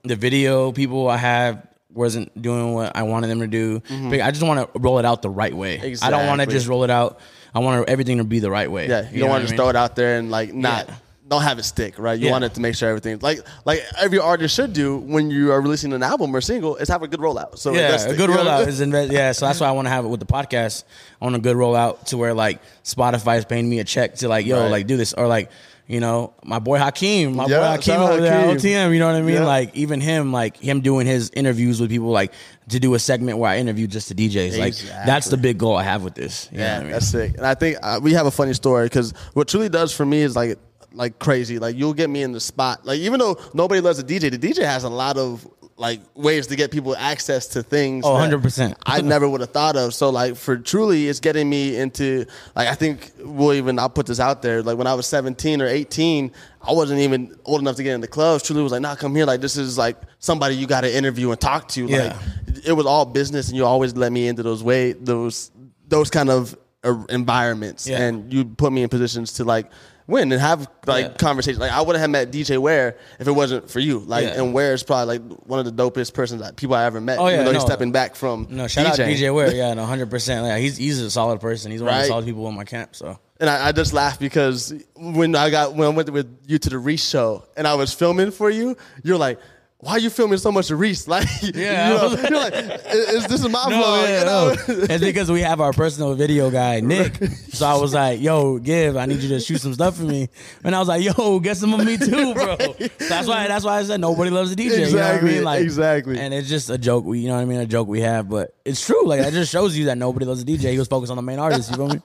[0.02, 3.82] the video people I have wasn't doing what I wanted them to do.
[3.88, 5.96] But I just want to roll it out the right way.
[6.00, 6.50] I don't want to Mm-hmm.
[6.52, 7.18] Just roll it out.
[7.54, 8.88] I want everything to be the right way.
[8.88, 9.58] Yeah, you, don't want to just mean?
[9.58, 10.94] throw it out there and like not Yeah.
[11.28, 12.18] don't have it stick, right?
[12.18, 12.32] You Yeah.
[12.32, 15.60] want it to make sure everything like like every artist should do when you are
[15.60, 17.58] releasing an album or single is have a good rollout.
[17.58, 19.32] So Yeah, that's a good rollout is inve- yeah.
[19.32, 20.84] So that's why I want to have it with the podcast.
[21.22, 24.46] on a good rollout to where like Spotify is paying me a check to like
[24.46, 24.70] yo Right.
[24.70, 25.50] like do this or like
[25.90, 28.92] you know my boy Hakeem, my Yeah, boy Hakeem over there at OTM.
[28.92, 29.34] You know what I mean?
[29.34, 29.44] Yeah.
[29.44, 32.32] Like even him, like him doing his interviews with people, like
[32.68, 34.58] to do a segment where I interview just the DJs.
[34.58, 34.74] Like
[35.04, 36.48] that's the big goal I have with this.
[36.52, 36.92] You know Yeah, I mean?
[36.92, 37.36] that's sick.
[37.36, 40.20] And I think uh, we have a funny story because what truly does for me
[40.22, 40.58] is like
[40.92, 41.58] like crazy.
[41.58, 42.86] Like you'll get me in the spot.
[42.86, 45.46] Like even though nobody loves a DJ, the DJ has a lot of
[45.80, 48.04] like ways to get people access to things.
[48.04, 48.74] Oh, 100%.
[48.84, 49.94] I never would have thought of.
[49.94, 54.04] So like for truly, it's getting me into like I think we'll even I'll put
[54.06, 54.62] this out there.
[54.62, 56.30] Like when I was 17 or 18,
[56.62, 58.42] I wasn't even old enough to get in the clubs.
[58.44, 59.24] Truly was like, nah, come here.
[59.24, 61.84] Like this is like somebody you got to interview and talk to.
[61.86, 62.18] Like Yeah.
[62.66, 65.50] it was all business, and you always let me into those way those
[65.88, 68.02] those kind of uh, environments, Yeah.
[68.02, 69.70] and you put me in positions to like
[70.10, 71.12] win and have like Yeah.
[71.14, 71.58] conversations.
[71.60, 74.00] Like I wouldn't have met DJ Ware if it wasn't for you.
[74.00, 74.42] Like Yeah.
[74.42, 77.18] and Ware is probably like one of the dopest persons that people I ever met.
[77.18, 79.14] Oh, yeah, even though he's stepping back from No, shout out DJing.
[79.16, 79.54] DJ Ware.
[79.54, 80.44] Yeah, no, hundred percent.
[80.46, 81.70] Yeah, he's he's a solid person.
[81.70, 82.94] He's one of the solid people in my camp.
[82.96, 86.58] So And I, I just laughed because when I got when I went with you
[86.58, 89.38] to the Reese show and I was filming for you, you're like,
[89.80, 93.26] "Why are you filming so much Reese?" Like, Yeah, you know, was- you're like, "Is
[93.26, 94.54] this is my No, vlog?" yeah, you know?
[94.54, 94.84] no.
[94.94, 97.16] It's because we have our personal video guy, Nick.
[97.52, 100.28] So I was like, yo, give, I need you to shoot some stuff for me.
[100.64, 102.56] And I was like, yo, get some of me too, bro.
[102.58, 102.74] So
[103.08, 104.70] that's why that's why I said nobody loves the DJ.
[104.70, 105.44] You know what I Exactly, mean?
[105.44, 106.18] Like exactly.
[106.18, 108.28] And it's just a joke we you know what I mean, a joke we have,
[108.28, 109.06] but it's true.
[109.06, 110.72] Like that just shows you that nobody loves the DJ.
[110.72, 112.00] He was focused on the main artist, you feel me?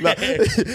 [0.00, 0.12] No,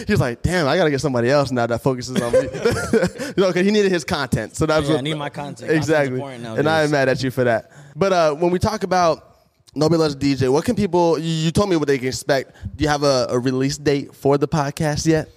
[0.08, 2.40] he's like, damn, I gotta get somebody else now that focuses on me.
[2.42, 4.56] you know, because he needed his content.
[4.56, 5.70] So that's Yeah, what I need my content.
[5.72, 5.88] Content's
[6.36, 7.72] Important And I am mad at you for that.
[7.96, 9.36] But uh, when we talk about
[9.76, 11.18] nobody loves DJ, what can people?
[11.20, 12.56] You, you told me what they can expect.
[12.76, 15.30] Do you have a, a release date for the podcast yet?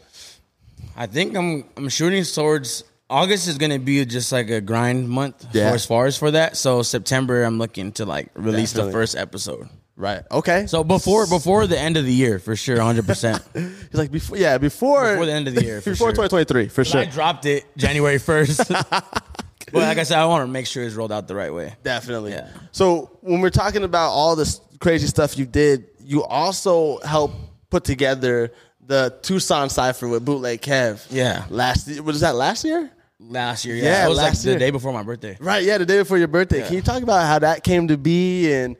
[0.97, 5.47] I think I'm I'm shooting towards August is gonna be just like a grind month
[5.53, 5.71] Yeah.
[5.71, 6.57] for as far as for that.
[6.57, 8.93] So September I'm looking to like release Definitely.
[8.93, 9.69] the first episode.
[9.97, 10.23] Right.
[10.31, 10.67] Okay.
[10.67, 13.43] So before before the end of the year for sure, hundred percent.
[13.55, 16.29] he's like before, yeah, before Before the end of the year, for before sure.
[16.29, 17.01] 2023, for sure.
[17.01, 18.61] I dropped it January first.
[19.73, 21.75] but like I said, I want to make sure it's rolled out the right way.
[21.83, 22.33] Definitely.
[22.33, 22.49] Yeah.
[22.73, 27.37] So when we're talking about all this crazy stuff you did, you also helped
[27.71, 31.07] put together the Tucson cipher with Bootleg Kev.
[31.11, 31.45] Yeah.
[31.51, 32.91] Last was that last year?
[33.21, 34.55] Last year, yeah, Yeah, it was last like year.
[34.55, 35.37] the day before my birthday.
[35.41, 35.65] Right.
[35.65, 36.61] Yeah, the day before your birthday.
[36.61, 36.67] Yeah.
[36.69, 38.77] Can you talk about how that came to be and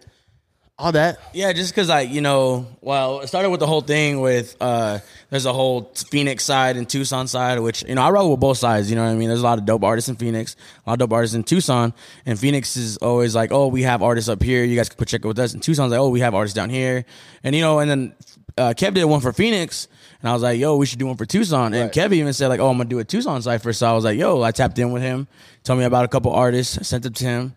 [0.79, 1.19] all that.
[1.33, 5.01] Yeah, just because I, you know, well, it started with the whole thing with uh
[5.31, 8.59] there's a whole Phoenix side and Tucson side, which you know I roll with both
[8.59, 8.89] sides.
[8.89, 9.29] You know what I mean?
[9.29, 11.93] There's a lot of dope artists in Phoenix, a lot of dope artists in Tucson,
[12.25, 15.09] and Phoenix is always like, oh, we have artists up here, you guys can put
[15.09, 15.53] check it with us.
[15.53, 17.05] And Tucson's like, oh, we have artists down here,
[17.43, 18.15] and you know, and then
[18.57, 19.89] uh, Kev did one for Phoenix.
[20.21, 21.73] And I was like, yo, we should do one for Tucson.
[21.75, 21.93] And Right.
[21.93, 23.73] Kev even said, like, oh, I'm going to do a Tucson cipher.
[23.73, 25.29] So I was like, yo, I tapped in with him,
[25.63, 27.55] told me about a couple artists, sent it to him.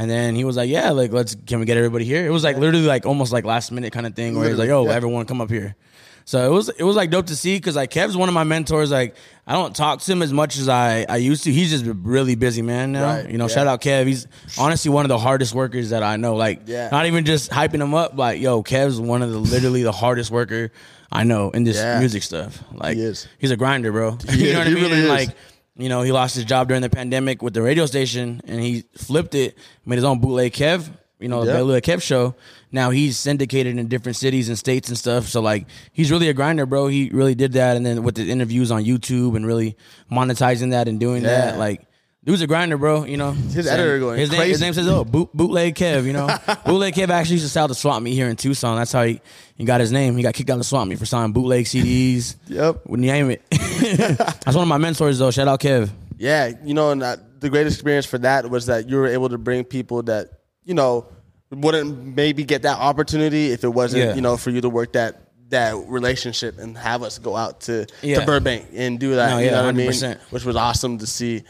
[0.00, 2.24] And then he was like, yeah, like, let's, can we get everybody here?
[2.26, 4.58] It was like literally like almost like last minute kind of thing where he was
[4.58, 4.92] like, "Oh, yeah.
[4.94, 5.76] everyone come up here.
[6.24, 8.44] So it was, it was like dope to see because like Kev's one of my
[8.44, 8.90] mentors.
[8.90, 9.14] Like,
[9.46, 11.52] I don't talk to him as much as I, I used to.
[11.52, 13.04] He's just a really busy man now.
[13.16, 13.54] Right, You know, yeah.
[13.54, 14.06] shout out Kev.
[14.06, 14.26] He's
[14.58, 16.34] honestly one of the hardest workers that I know.
[16.34, 16.88] Like, Yeah.
[16.90, 18.16] not even just hyping him up.
[18.16, 20.70] Like, yo, Kev's one of the literally the hardest worker
[21.12, 21.98] I know in this Yeah.
[21.98, 22.62] music stuff.
[22.72, 23.28] Like, He is.
[23.38, 24.16] he's a grinder, bro.
[24.30, 24.68] He you know what.
[24.68, 24.82] I mean?
[24.82, 25.28] really like,
[25.76, 28.84] you know, he lost his job during the pandemic with the radio station, and he
[28.96, 29.56] flipped it,
[29.86, 30.88] made his own bootleg Kev.
[31.18, 32.34] You know, the Kev show.
[32.72, 35.26] Now he's syndicated in different cities and states and stuff.
[35.26, 36.86] So like, he's really a grinder, bro.
[36.88, 39.76] He really did that, and then with the interviews on YouTube and really
[40.10, 41.28] monetizing that and doing Yeah.
[41.52, 41.82] that, like.
[42.22, 43.04] Dude's a grinder, bro.
[43.04, 44.46] You know His So, editor going his name.
[44.48, 46.26] His name says, "Oh, boot, bootleg Kev." You know,
[46.66, 48.76] bootleg Kev actually used to sell the swap meet here in Tucson.
[48.76, 49.20] That's how he,
[49.56, 50.16] he got his name.
[50.16, 52.36] He got kicked out of the swap meet for selling bootleg CDs.
[52.48, 52.86] Yep.
[52.88, 53.42] Name it.
[53.50, 55.30] That's one of my mentors, though.
[55.30, 55.88] Shout out Kev.
[56.18, 59.30] Yeah, you know, and uh, the greatest experience for that was that you were able
[59.30, 60.28] to bring people that
[60.64, 61.06] you know
[61.50, 64.14] wouldn't maybe get that opportunity if it wasn't Yeah.
[64.14, 67.86] you know for you to work that that relationship and have us go out to
[68.02, 68.20] Yeah.
[68.20, 69.30] to Burbank and do that.
[69.30, 70.18] No, you yeah, know what I mean?
[70.30, 71.42] Which was awesome to see.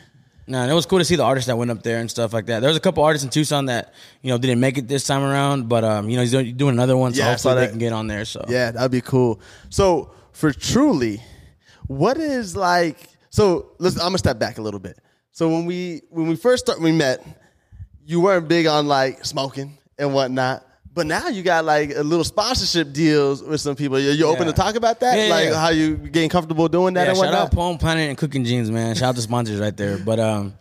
[0.51, 2.33] No, and it was cool to see the artists that went up there and stuff
[2.33, 2.59] like that.
[2.61, 5.23] There was a couple artists in Tucson that you know didn't make it this time
[5.23, 7.71] around, but um, you know he's doing, doing another one, so Yeah, hopefully they that.
[7.71, 8.25] can get on there.
[8.25, 9.41] So Yeah, that'd be cool.
[9.69, 11.23] So for truly,
[11.87, 12.99] what is like?
[13.31, 13.97] So let's.
[13.97, 14.99] I'm gonna step back a little bit.
[15.31, 17.25] So when we when we first start, we met,
[18.05, 20.67] you weren't big on like smoking and whatnot.
[20.93, 23.99] But now you got like a little sponsorship deals with some people.
[23.99, 24.53] You, you open Yeah.
[24.53, 25.17] to talk about that?
[25.17, 25.61] Yeah, yeah, like yeah.
[25.61, 27.43] how you getting comfortable doing that Yeah, and shout whatnot?
[27.43, 28.95] out Poem Planet and Cooking Jeans, man.
[28.97, 29.99] Shout out to sponsors right there.
[29.99, 30.55] But um,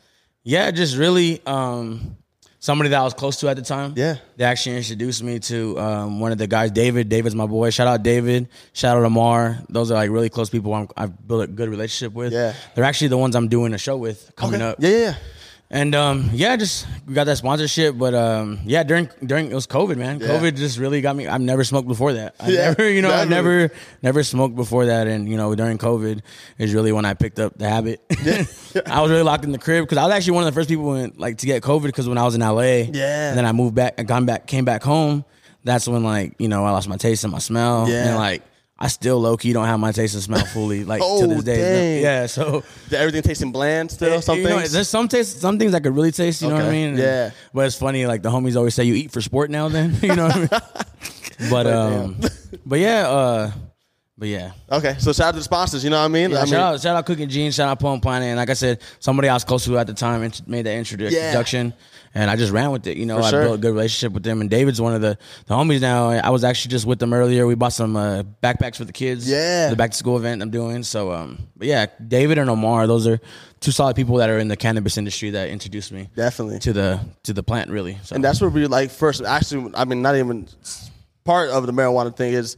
[0.43, 2.15] yeah, just really um,
[2.59, 3.93] somebody that I was close to at the time.
[3.95, 4.17] Yeah.
[4.37, 7.09] they actually introduced me to um, one of the guys, David.
[7.09, 7.71] David's my boy.
[7.71, 8.49] Shout out David.
[8.73, 9.57] Shout out Amar.
[9.67, 12.33] Those are like really close people I'm, I've built a good relationship with.
[12.33, 12.53] Yeah.
[12.75, 14.69] they're actually the ones I'm doing a show with coming Okay.
[14.71, 14.75] up.
[14.79, 15.15] Yeah, yeah, yeah.
[15.71, 19.67] And um, yeah, just we got that sponsorship, but um, yeah, during during it was
[19.67, 20.19] COVID, man.
[20.19, 20.29] Yeah.
[20.29, 21.27] COVID just really got me.
[21.27, 22.33] I've never smoked before that.
[22.39, 23.69] I Yeah, never, you know, I never
[24.01, 26.21] never smoked before that, and you know, during COVID
[26.57, 28.01] is really when I picked up the habit.
[28.87, 30.69] I was really locked in the crib because I was actually one of the first
[30.69, 33.29] people when, like to get COVID because when I was in LA, Yeah.
[33.29, 35.23] and then I moved back, I gone back, came back home.
[35.65, 38.07] That's when like you know I lost my taste and my smell, Yeah.
[38.07, 38.41] and like.
[38.81, 41.43] I still low key don't have my taste and smell fully, like to Oh, this
[41.43, 41.57] day.
[41.57, 42.01] dang.
[42.03, 42.63] Yeah, so
[42.93, 44.21] Everything tasting bland still.
[44.21, 46.41] Some you know, there's some taste, some things I could really taste.
[46.41, 46.95] You know what I mean?
[46.97, 47.31] Yeah.
[47.53, 49.67] But it's funny, like the homies always say, you eat for sport now.
[49.67, 50.49] Then you know what I mean?
[51.49, 52.17] But um,
[52.65, 53.51] but yeah, uh,
[54.17, 54.51] but yeah.
[54.69, 55.83] okay, so shout out to the sponsors.
[55.85, 56.31] You know what I mean?
[56.31, 58.49] Yeah, I mean, shout out, shout out Cooking Jeans, shout out Poem Planet, and like
[58.49, 61.31] I said, somebody I was close to at the time made that introdu- Yeah.
[62.13, 62.97] And I just ran with it.
[62.97, 65.53] You know, I built a good relationship with them, and David's one of the, the
[65.53, 66.09] homies now.
[66.09, 67.45] I was actually just with them earlier.
[67.45, 69.29] We bought some uh, backpacks for the kids.
[69.29, 69.69] Yeah.
[69.69, 70.83] the back to school event I'm doing.
[70.83, 73.19] So, um, but yeah, David and Omar, those are
[73.59, 76.59] two solid people that are in the cannabis industry that introduced me Definitely.
[76.59, 77.97] to the to the plant, really.
[78.03, 79.21] So And that's where we like first.
[79.21, 80.47] Actually, I mean, not even
[81.23, 82.57] part of the marijuana thing is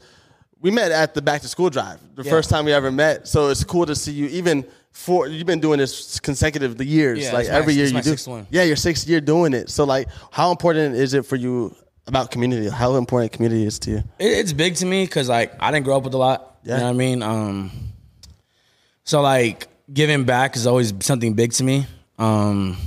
[0.60, 2.00] we met at the back to school drive.
[2.16, 2.30] The Yeah.
[2.30, 3.28] first time we ever met.
[3.28, 4.28] So it's cool to see you.
[4.28, 7.20] Even for you've been doing this consecutive years.
[7.20, 8.10] Yeah, like it's my- every year you do.
[8.10, 8.48] sixth one.
[8.50, 9.70] Yeah, your sixth year doing it.
[9.70, 11.76] So like, how important is it for you
[12.08, 12.70] about community?
[12.70, 13.98] How important community is to you?
[14.20, 16.58] it, it's big to me because like I didn't grow up with a lot.
[16.64, 16.74] Yeah.
[16.76, 17.24] You know what I mean?
[17.24, 17.72] Um,
[19.04, 21.86] so like giving back is always something big to me.
[22.20, 22.78] Um,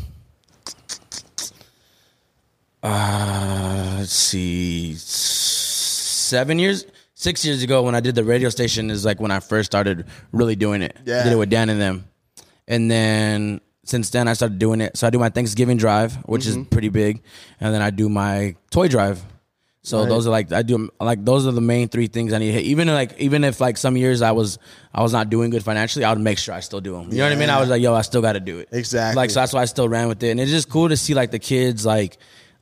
[2.83, 6.85] uh, let's see, seven years,
[7.24, 10.06] six years ago when I did the radio station is like when I first started
[10.30, 10.96] really doing it.
[11.04, 11.24] Yeah.
[11.24, 12.04] did it with Dan and them,
[12.68, 14.96] and then since then I started doing it.
[14.96, 16.68] So I do my Thanksgiving drive, which is mm-hmm.
[16.68, 17.22] pretty big,
[17.60, 19.24] and then I do my toy drive.
[19.82, 20.08] So Right.
[20.08, 22.52] those are like I do like those are the main three things I need to
[22.52, 22.64] hit.
[22.64, 24.58] Even like even if like some years I was
[24.94, 27.10] I was not doing good financially, I would make sure I still do them.
[27.10, 27.50] You know what I mean?
[27.50, 28.68] I was like, yo, I still got to do it.
[28.72, 29.16] Exactly.
[29.16, 31.12] Like so that's why I still ran with it, and it's just cool to see
[31.14, 32.16] like the kids like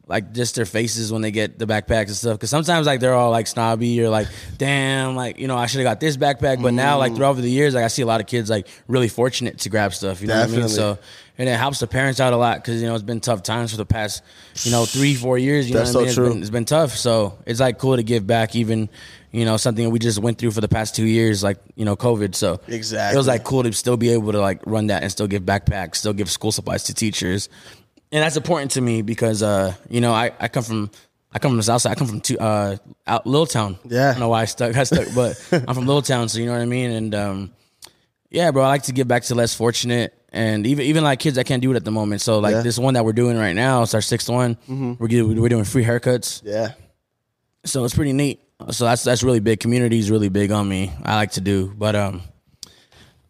[0.09, 2.35] like just their faces when they get the backpacks and stuff.
[2.37, 5.79] Because sometimes like they're all like snobby or like, damn, like you know I should
[5.81, 6.61] have got this backpack.
[6.62, 7.01] But now Mm.
[7.01, 9.69] like throughout the years, like I see a lot of kids like really fortunate to
[9.69, 10.21] grab stuff.
[10.21, 10.69] You know what I mean?
[10.69, 10.99] So
[11.38, 13.71] and it helps the parents out a lot because you know it's been tough times
[13.71, 14.23] for the past
[14.65, 15.69] you know three four years.
[15.69, 16.15] You That's know what I mean?
[16.15, 16.25] true.
[16.27, 16.91] It's been, it's been tough.
[16.97, 18.88] So it's like cool to give back even.
[19.35, 21.97] You know something we just went through for the past two years, like you know
[21.97, 22.35] COVID.
[22.35, 23.15] So Exactly.
[23.15, 25.43] it was like cool to still be able to like run that and still give
[25.45, 27.49] backpacks, still give school supplies to teachers,
[28.12, 30.90] and that's important to me because uh, you know I, I come from
[31.33, 31.92] I come from the south side.
[31.92, 33.79] I come from two, uh, out Little Town.
[33.88, 34.09] Yeah.
[34.09, 34.77] I don't know why I stuck.
[34.77, 36.90] I stuck, but I'm from Little Town, so you know what I mean.
[36.90, 37.53] And um,
[38.31, 41.37] yeah, bro, I like to give back to less fortunate, and even even like kids
[41.37, 42.20] that can't do it at the moment.
[42.20, 42.57] So like Yeah.
[42.59, 42.64] Mm-hmm.
[42.64, 44.57] this one that we're doing right now, it's our sixth one.
[44.68, 46.72] We're getting, we're doing free haircuts, Yeah.
[47.64, 48.40] so it's pretty neat.
[48.70, 49.59] So that's that's really big.
[49.61, 50.92] Community is really big on me.
[51.03, 52.22] I like to do, but um,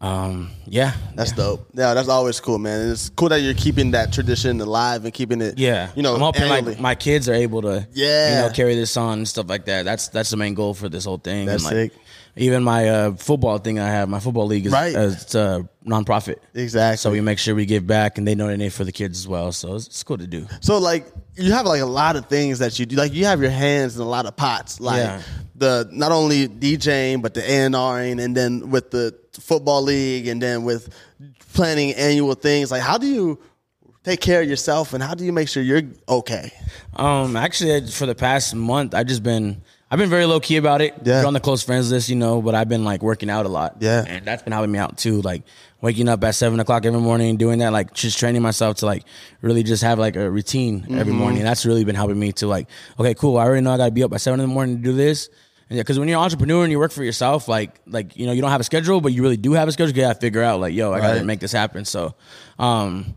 [0.03, 1.65] um, yeah, That's dope.
[1.73, 2.91] Yeah, that's always cool, man.
[2.91, 5.57] It's cool that you're keeping that tradition alive and keeping it.
[5.57, 6.73] Yeah, you know, I'm hoping annually.
[6.73, 8.41] like my kids are able to, Yeah.
[8.41, 9.85] you know, carry this on and stuff like that.
[9.85, 11.45] That's that's the main goal for this whole thing.
[11.45, 12.01] That's and like, sick.
[12.35, 14.95] Even my uh, football thing I have, my football league is Right.
[14.95, 16.37] uh, it's a nonprofit.
[16.55, 16.97] Exactly.
[16.97, 19.51] So we make sure we give back, and they donate for the kids as well.
[19.51, 20.47] So it's, it's cool to do.
[20.59, 22.95] So like you have like a lot of things that you do.
[22.97, 24.81] Like you have your hands in a lot of pots.
[24.81, 25.21] Like Yeah.
[25.55, 30.63] the not only DJing but the ANRing and then with the football league and then
[30.63, 30.93] with
[31.53, 32.71] planning annual things.
[32.71, 33.39] Like how do you
[34.03, 36.51] take care of yourself and how do you make sure you're okay?
[36.95, 40.81] Um, actually, for the past month, I've just been I've been very low key about
[40.81, 40.95] it.
[41.03, 41.19] Yeah.
[41.19, 43.49] You're on the close friends list, you know, but I've been like working out a
[43.49, 43.77] lot.
[43.79, 44.03] Yeah.
[44.07, 45.21] and that's been helping me out too.
[45.21, 45.43] Like
[45.81, 49.03] waking up at seven o'clock every morning, doing that, like just training myself to like
[49.41, 51.13] really just have like a routine every Mm-hmm.
[51.19, 51.43] morning.
[51.43, 52.67] That's really been helping me to like,
[52.99, 53.37] okay, cool.
[53.37, 54.93] I already know I got to be up by seven in the morning to do
[54.93, 55.29] this.
[55.69, 58.31] Yeah, because when you're an entrepreneur and you work for yourself, like like you know
[58.31, 59.95] you don't have a schedule, but you really do have a schedule.
[59.95, 61.25] You gotta figure out like, yo, I gotta Right.
[61.25, 61.85] make this happen.
[61.85, 62.13] So,
[62.59, 63.15] um,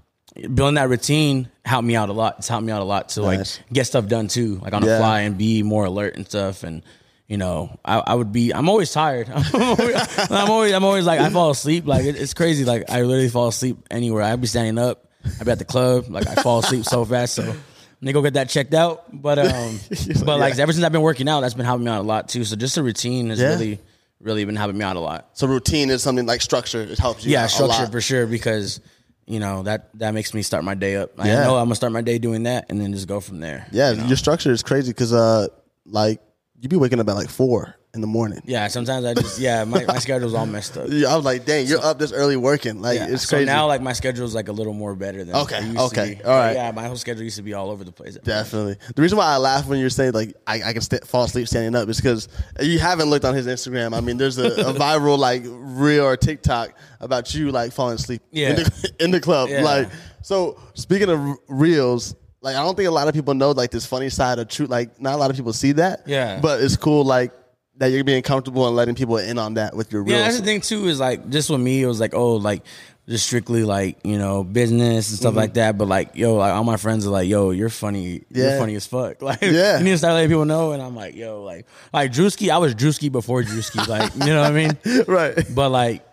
[0.55, 2.37] building that routine helped me out a lot.
[2.39, 3.59] It's helped me out a lot to Nice.
[3.59, 4.93] like get stuff done too, like on Yeah.
[4.93, 6.63] the fly and be more alert and stuff.
[6.63, 6.83] And
[7.27, 8.53] you know, I, I would be.
[8.55, 9.29] I'm always tired.
[9.35, 10.73] I'm always, I'm always.
[10.73, 11.87] I'm always like I fall asleep.
[11.87, 12.65] Like it, it's crazy.
[12.65, 14.23] Like I literally fall asleep anywhere.
[14.23, 15.09] I'd be standing up.
[15.41, 16.05] I'd be at the club.
[16.09, 17.35] Like I fall asleep so fast.
[17.35, 17.55] So.
[18.01, 19.05] Me go get that checked out.
[19.13, 19.79] But um,
[20.25, 22.29] but like ever since I've been working out, that's been helping me out a lot
[22.29, 22.45] too.
[22.45, 23.49] So just a routine has Yeah.
[23.49, 23.81] really,
[24.21, 25.31] really been helping me out a lot.
[25.35, 26.83] So routine is something like structure.
[26.83, 27.33] It helps you.
[27.33, 27.93] Yeah, out a structure lot.
[27.93, 28.81] for sure because
[29.27, 31.19] you know that that makes me start my day up.
[31.19, 31.43] I Yeah.
[31.45, 33.67] know I'm gonna start my day doing that and then just go from there.
[33.73, 35.49] Yeah, your structure is crazy because uh,
[35.87, 36.21] like
[36.61, 38.41] you be waking up at like four in the morning.
[38.45, 38.69] yeah.
[38.69, 40.87] Sometimes I just yeah my, my schedule's all messed up.
[40.91, 42.83] Yeah, I was like, dang, you're up this early working.
[42.83, 43.47] Like Yeah, it's crazy.
[43.47, 46.11] so now like my schedule's like a little more better than Okay, it used okay,
[46.11, 46.25] to be.
[46.25, 46.53] all right.
[46.53, 48.17] Yeah, my whole schedule used to be all over the place.
[48.23, 48.77] Definitely.
[48.95, 51.49] The reason why I laugh when you're saying like I, I can st- fall asleep
[51.49, 52.29] standing up is because
[52.61, 53.97] you haven't looked on his Instagram.
[53.97, 58.21] I mean, there's a, a viral like reel or TikTok about you like falling asleep
[58.31, 58.51] Yeah.
[58.51, 59.49] in, the, in the club.
[59.49, 59.63] Yeah.
[59.63, 59.89] Like,
[60.21, 63.87] so speaking of reels, like I don't think a lot of people know like this
[63.87, 64.69] funny side of truth.
[64.69, 66.03] Like, not a lot of people see that.
[66.07, 66.41] Yeah.
[66.41, 67.33] But it's cool like
[67.79, 70.19] that you're being comfortable and letting people in on that with your reels.
[70.19, 70.87] Yeah, that's the thing too.
[70.89, 72.63] Is like just with me, it was like oh, like
[73.09, 75.39] just strictly like you know business and stuff Mm-hmm.
[75.39, 75.77] like that.
[75.79, 78.25] But like yo, like all my friends are like yo, you're funny.
[78.31, 78.51] Yeah.
[78.51, 79.21] You're funny as fuck.
[79.23, 79.79] Like Yeah.
[79.79, 80.73] you need to start letting people know.
[80.73, 83.87] And I'm like yo, like like Drewski, I was Drewski before Drewski.
[83.89, 85.05] like you know what I mean?
[85.09, 85.37] right.
[85.55, 86.06] But like,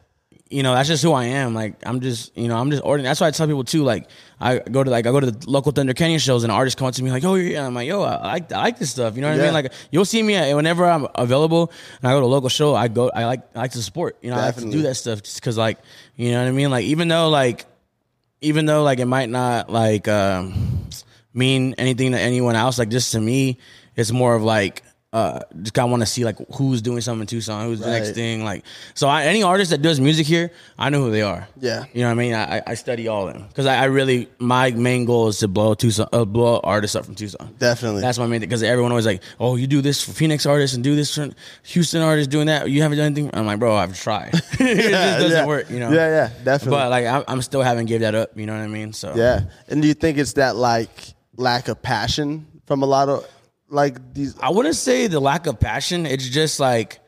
[0.54, 1.56] you know, that's just who I am.
[1.56, 3.10] Like, I'm just, you know, I'm just ordinary.
[3.10, 3.84] That's why I tell people too.
[3.84, 4.08] Like,
[4.40, 6.88] I go to like I go to the local Thunder Canyon shows, and artists come
[6.88, 9.16] up to me like, "Oh, yeah." I'm like, "Yo, I like I like this stuff."
[9.16, 9.54] You know what I mean?
[9.54, 12.76] Like, you'll see me at, whenever I'm available, and I go to a local show.
[12.76, 13.10] I go.
[13.10, 14.18] I like I like to support.
[14.22, 15.80] You know, I like to do that stuff just because, like,
[16.16, 16.70] you know what I mean?
[16.70, 17.66] Like, even though like,
[18.42, 20.86] even though like it might not like um,
[21.34, 23.58] mean anything to anyone else, like just to me,
[23.96, 24.84] it's more of like.
[25.14, 27.88] Uh, just kind of want to see like who's doing something in Tucson, who's the
[27.90, 28.44] next thing.
[28.44, 31.48] Like, so I, any artist that does music here, I know who they are.
[31.62, 31.84] Yeah.
[31.94, 32.34] you know what I mean.
[32.34, 35.38] I, I- I study all of them because I, I really my main goal is
[35.40, 37.54] to blow Tucson, uh, blow artists up from Tucson.
[37.60, 38.02] Definitely.
[38.02, 40.74] That's my main thing because everyone always like, oh, you do this for Phoenix artists
[40.76, 41.30] and do this for
[41.64, 42.68] Houston artists doing that.
[42.72, 43.30] You haven't done anything.
[43.36, 44.32] I'm like, bro, I've tried.
[44.34, 45.46] it just doesn't yeah.
[45.46, 45.92] work, you know.
[45.92, 46.72] Yeah, yeah, definitely.
[46.78, 48.36] But like, I'm, I'm still haven't gave that up.
[48.36, 48.94] You know what I mean?
[48.94, 49.42] So Yeah.
[49.68, 50.90] And do you think it's that like
[51.38, 53.28] lack of passion from a lot of
[53.74, 56.06] like these I wouldn't say the lack of passion.
[56.06, 57.00] It's just like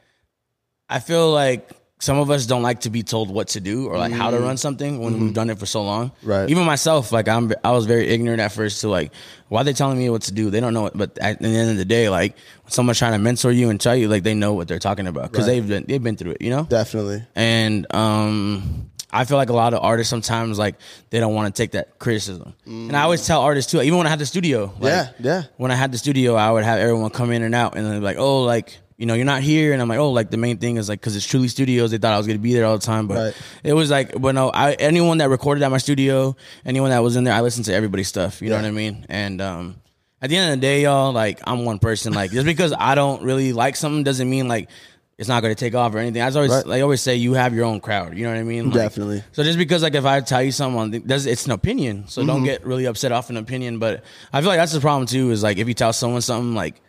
[0.89, 3.97] I feel like some of us don't like to be told what to do or
[3.97, 6.09] like how to run something when we've done it for so long.
[6.09, 6.29] Mm-hmm.
[6.29, 6.49] Right.
[6.49, 9.11] Even myself, like I'm, I was very ignorant at first to like
[9.47, 10.49] why are they telling me what to do.
[10.49, 13.13] They don't know it, but at the end of the day, like when someone's trying
[13.13, 15.53] to mentor you and tell you, like they know what they're talking about because Right.
[15.53, 16.41] they've been they've been through it.
[16.41, 16.63] You know.
[16.63, 17.23] definitely.
[17.33, 20.75] And um, I feel like a lot of artists sometimes like
[21.09, 22.53] they don't want to take that criticism.
[22.65, 25.43] And I always tell artists too, even when I had the studio, like, Yeah, yeah.
[25.57, 27.99] When I had the studio, I would have everyone come in and out, and they're
[27.99, 30.57] like, "Oh, like you know, you're not here," and I'm like, "Oh, like the main
[30.57, 32.77] thing is like because it's Truly Studios, they thought I was gonna be there all
[32.77, 33.33] the time, but Right.
[33.63, 37.15] it was like, but no, I anyone that recorded at my studio, anyone that was
[37.15, 38.41] in there, I listened to everybody's stuff.
[38.41, 39.05] You know what I mean?
[39.09, 39.75] And um,
[40.21, 42.13] at the end of the day, y'all, like I'm one person.
[42.13, 44.69] Like just because I don't really like something doesn't mean like
[45.17, 46.21] it's not going to take off or anything.
[46.21, 46.65] I always Right.
[46.67, 48.17] like I always say you have your own crowd.
[48.17, 48.65] You know what I mean?
[48.65, 49.23] Like, Definitely.
[49.31, 52.07] So just because like if I tell you someone, it's an opinion.
[52.07, 52.27] So Mm-hmm.
[52.27, 53.79] don't get really upset off an opinion.
[53.79, 55.31] But I feel like that's the problem too.
[55.31, 56.81] Is like if you tell someone something like.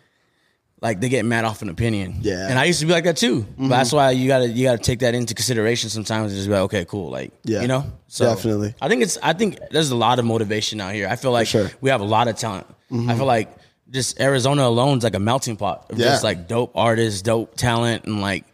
[0.83, 2.35] Like they get mad off an opinion, Yeah.
[2.35, 2.51] Mm-hmm.
[2.51, 3.47] and I used to be like that too.
[3.57, 6.31] But that's why you gotta you gotta take that into consideration sometimes.
[6.33, 7.63] And just be like, okay, cool, like Yeah.
[7.63, 7.91] you know.
[8.09, 8.75] So Definitely.
[8.81, 11.09] I think it's I think there's a lot of motivation out here.
[11.09, 11.65] I feel like sure.
[11.65, 11.77] Mm-hmm.
[11.81, 12.67] we have a lot of talent.
[12.93, 13.49] I feel like
[13.91, 16.07] just Arizona alone is like a melting pot of Yeah.
[16.07, 18.45] just like dope artists, dope talent, and like.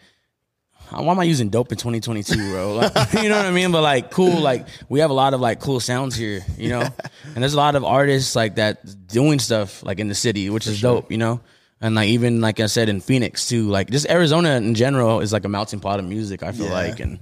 [0.94, 2.74] Uh, why am I using dope in 2022, bro?
[2.94, 3.72] Like, you know what I mean?
[3.72, 4.40] But like, cool.
[4.40, 6.82] Like, we have a lot of like cool sounds here, you know.
[6.82, 10.66] and there's a lot of artists like that doing stuff like in the city, which
[10.66, 11.40] is dope, you know.
[11.80, 15.32] And like even like I said in Phoenix too, like just Arizona in general is
[15.32, 16.42] like a melting pot of music.
[16.42, 16.72] I feel Yeah.
[16.74, 17.18] like, and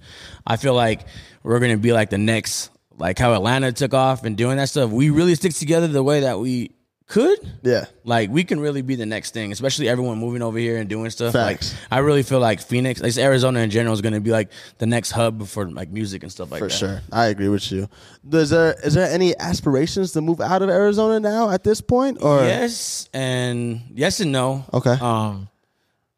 [0.47, 1.03] I feel like
[1.45, 4.91] we're gonna be like the next, like how Atlanta took off and doing that stuff.
[4.91, 6.73] We really stick together the way that we
[7.11, 7.39] could.
[7.63, 7.85] Yeah.
[8.05, 11.11] Like we can really be the next thing, especially everyone moving over here and doing
[11.11, 11.35] stuff.
[11.35, 11.75] Facts.
[11.75, 14.51] Like I really feel like Phoenix, like Arizona in general, is going to be like
[14.79, 16.73] the next hub for like music and stuff like For that.
[16.73, 17.01] For sure.
[17.13, 17.89] I agree with you.
[18.33, 22.19] Is there is there any aspirations to move out of Arizona now at this point?
[22.23, 24.65] Or Yes and yes and no.
[24.73, 24.97] Okay.
[25.01, 25.49] Um,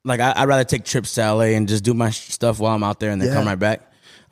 [0.04, 2.74] like I, I'd rather take trips to LA and just do my sh- stuff while
[2.74, 3.34] I'm out there and then Yeah.
[3.34, 3.80] come right back.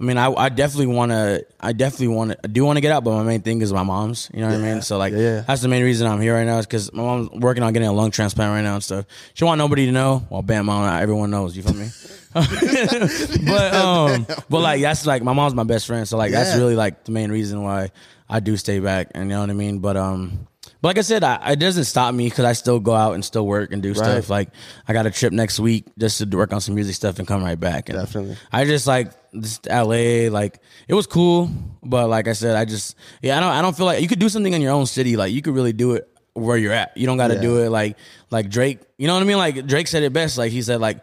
[0.01, 1.45] I mean, I, I definitely want to.
[1.61, 2.39] I definitely want to.
[2.43, 4.31] I do want to get out, but my main thing is my mom's.
[4.33, 4.81] You know what I mean?
[4.81, 5.41] So like, Yeah, yeah.
[5.43, 7.89] that's the main reason I'm here right now is because my mom's working on getting
[7.89, 9.05] a lung transplant right now and stuff.
[9.35, 10.27] She want nobody to know.
[10.31, 11.55] Well, bam, mom, everyone knows.
[11.55, 11.91] You feel me?
[12.33, 16.77] but um, but like that's like my mom's my best friend, so like that's really
[16.77, 17.91] like the main reason why
[18.29, 19.09] I do stay back.
[19.15, 19.81] And you know what I mean?
[19.81, 20.47] But um,
[20.81, 23.25] but like I said, I, it doesn't stop me because I still go out and
[23.25, 24.31] still work and do stuff.
[24.31, 24.51] Like
[24.89, 27.43] I got a trip next week just to work on some music stuff and come
[27.45, 27.89] right back.
[27.89, 28.37] And Definitely.
[28.53, 31.51] I just like just LA, like it was cool,
[31.83, 34.19] but like I said, I just yeah, I don't I don't feel like you could
[34.21, 35.17] do something in your own city.
[35.17, 36.97] Like you could really do it where you're at.
[36.97, 37.41] You don't got to Yeah.
[37.43, 37.97] do it like
[38.31, 38.79] like Drake.
[38.99, 39.37] You know what I mean?
[39.39, 40.39] Like Drake said it best.
[40.39, 41.03] Like he said like.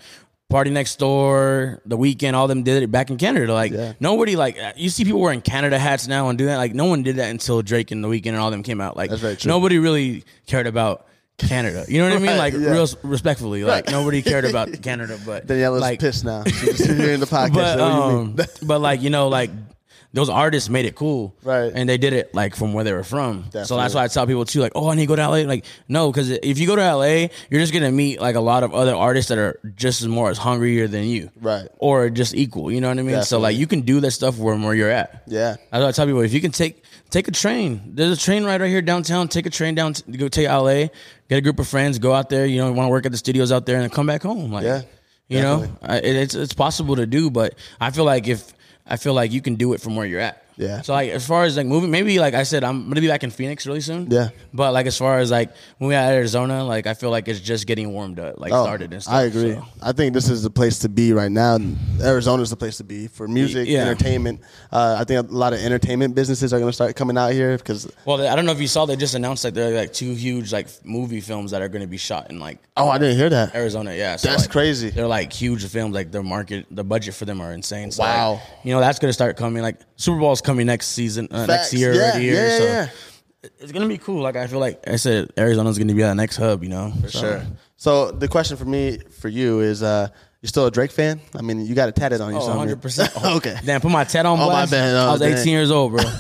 [0.52, 3.54] PARTYNEXTDOOR, the Weeknd, all them did it back in Canada.
[3.54, 3.94] Like Yeah.
[4.00, 6.58] nobody, like you see people wearing Canada hats now and doing that.
[6.58, 8.96] Like no one did that until Drake and the Weeknd and all them came out.
[8.96, 9.50] Like That's very true.
[9.50, 11.06] nobody really cared about
[11.38, 11.86] Canada.
[11.88, 12.38] You know what I mean?
[12.38, 12.72] Like yeah.
[12.72, 15.20] real respectfully, like nobody cared about Canada.
[15.26, 16.44] But Daniela's like, pissed now.
[16.46, 17.54] She's hearing the podcast.
[17.54, 18.40] but What do you mean?
[18.40, 19.52] um, but like you know, like
[20.18, 21.72] those artists made it cool, Right.
[21.74, 23.46] And they did it like from where they were from.
[23.64, 25.38] So that's why I tell people too, like, oh, I need to go to LA.
[25.48, 28.64] Like, no, because if you go to LA, you're just gonna meet like a lot
[28.64, 31.68] of other artists that are just as more as hungrier than you, Right.
[31.78, 32.72] Or just equal.
[32.72, 33.24] You know what I mean?
[33.24, 35.24] So like, you can do that stuff where where you're at.
[35.28, 35.56] yeah.
[35.72, 36.22] That's what I tell people.
[36.22, 39.28] If you can take take a train, there's a train right right here downtown.
[39.28, 40.88] Take a train down to go to LA.
[41.30, 42.00] Get a group of friends.
[42.00, 42.46] Go out there.
[42.46, 44.52] You know, want to work at the studios out there, and then come back home.
[44.52, 44.82] Like, Yeah,
[45.30, 45.90] you know, definitely.
[45.90, 48.54] I, it's it's possible to do, but I feel like if
[48.88, 50.44] I feel like you can do it from where you're at.
[50.58, 50.82] Yeah.
[50.82, 53.24] So like as far as like moving, maybe like I said, I'm gonna be back
[53.24, 54.10] in Phoenix really soon.
[54.10, 54.30] Yeah.
[54.54, 57.40] But like as far as like when we at Arizona, like I feel like it's
[57.40, 59.14] just getting warmed up, like Oh, started and stuff.
[59.14, 59.54] I agree.
[59.54, 59.66] so.
[59.82, 61.58] I think this is the place to be right now.
[62.02, 63.82] Arizona's the place to be for music, Yeah.
[63.82, 64.42] entertainment.
[64.72, 67.58] Uh, I think a lot of entertainment businesses are going to start coming out here
[67.58, 67.90] because.
[68.06, 70.14] Well, I don't know if you saw they just announced like there are like two
[70.14, 73.18] huge like movie films that are going to be shot in like Oh, I didn't
[73.18, 73.56] hear that.
[73.56, 74.16] Arizona, yeah.
[74.18, 74.90] So, That's like, crazy.
[74.92, 75.94] They're like huge films.
[75.96, 77.92] Like their market, the budget for them are insane.
[77.92, 78.34] So, Wow.
[78.34, 79.62] like, you know that's gonna start coming.
[79.64, 82.48] Like Super Bowl's coming next season, uh, next year Yeah, already here.
[82.48, 82.90] yeah, so yeah.
[83.60, 84.22] it's gonna be cool.
[84.24, 86.64] Like I feel like I said, Arizona's gonna be the next hub.
[86.64, 87.42] You know, for Sure.
[87.76, 90.08] So the question for me, for you, is: uh,
[90.42, 91.20] You still a Drake fan?
[91.36, 92.40] I mean, you got it tatted on you.
[92.40, 93.12] Oh, 100 percent.
[93.38, 93.56] okay.
[93.64, 94.72] Damn, put my tat on Oh, my blast.
[94.72, 94.96] bad.
[94.96, 95.34] Oh, I was dang.
[95.38, 96.04] 18 years old, bro.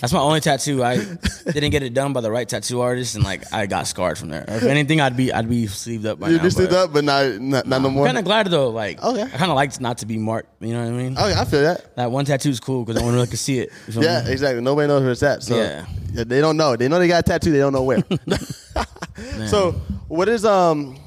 [0.00, 0.82] That's my only tattoo.
[0.82, 4.18] I didn't get it done by the right tattoo artist, and like I got scarred
[4.18, 4.44] from there.
[4.48, 6.42] If anything, I'd be I'd be sleeved up by You now.
[6.42, 8.04] just did that, but not not, not no more.
[8.06, 8.70] Kind of glad though.
[8.70, 9.22] Like, Okay.
[9.22, 10.48] I kind of liked not to be marked.
[10.60, 11.14] You know what I mean?
[11.16, 11.94] Oh, okay, I feel that.
[11.96, 13.70] That one tattoo's cool because no one really can see it.
[13.88, 14.32] You Yeah, me?
[14.32, 14.60] exactly.
[14.62, 15.42] Nobody knows where it's at.
[15.44, 15.84] So Yeah.
[16.24, 16.74] they don't know.
[16.76, 17.52] They know they got a tattoo.
[17.52, 18.02] They don't know where.
[19.46, 19.72] so
[20.08, 20.98] what is um,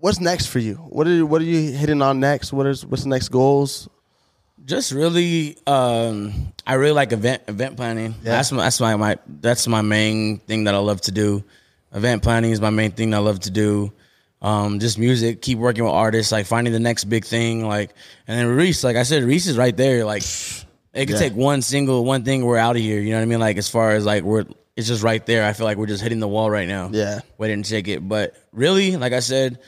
[0.00, 0.74] what's next for you?
[0.74, 2.52] What are what are you hitting on next?
[2.52, 3.88] What is what's the next goals?
[4.64, 8.14] Just really, um, I really like event event planning.
[8.22, 8.32] Yeah.
[8.32, 11.44] That's my that's my, my that's my main thing that I love to do.
[11.92, 13.92] Event planning is my main thing that I love to do.
[14.40, 17.90] Um, just music, keep working with artists, like finding the next big thing, like
[18.26, 20.04] and then Reese, like I said, Reese is right there.
[20.04, 20.22] Like
[20.94, 21.18] it could Yeah.
[21.18, 23.00] take one single one thing, we're out of here.
[23.00, 23.40] You know what I mean?
[23.40, 24.44] Like as far as like we're
[24.76, 25.44] it's just right there.
[25.46, 26.88] I feel like we're just hitting the wall right now.
[26.90, 27.20] Yeah.
[27.38, 28.06] waiting to take it.
[28.08, 29.58] But really, like I said,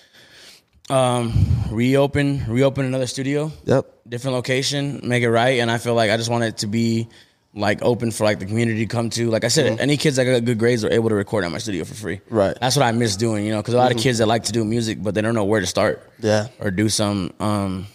[0.89, 1.33] um,
[1.71, 3.93] reopen reopen another studio Yep.
[4.09, 5.61] Different location, make it right.
[5.61, 7.09] And I feel like I just want it to be
[7.55, 9.31] like open for like the community to come to.
[9.31, 11.59] Like I said, any kids that got good grades are able to record at my
[11.59, 12.21] studio for free.
[12.29, 12.57] Right.
[12.61, 14.53] That's what I miss doing, you know, because a lot of kids that like to
[14.53, 16.03] do music, but they don't know where to start.
[16.21, 16.49] Yeah.
[16.61, 17.33] Or do some.
[17.41, 17.87] Um,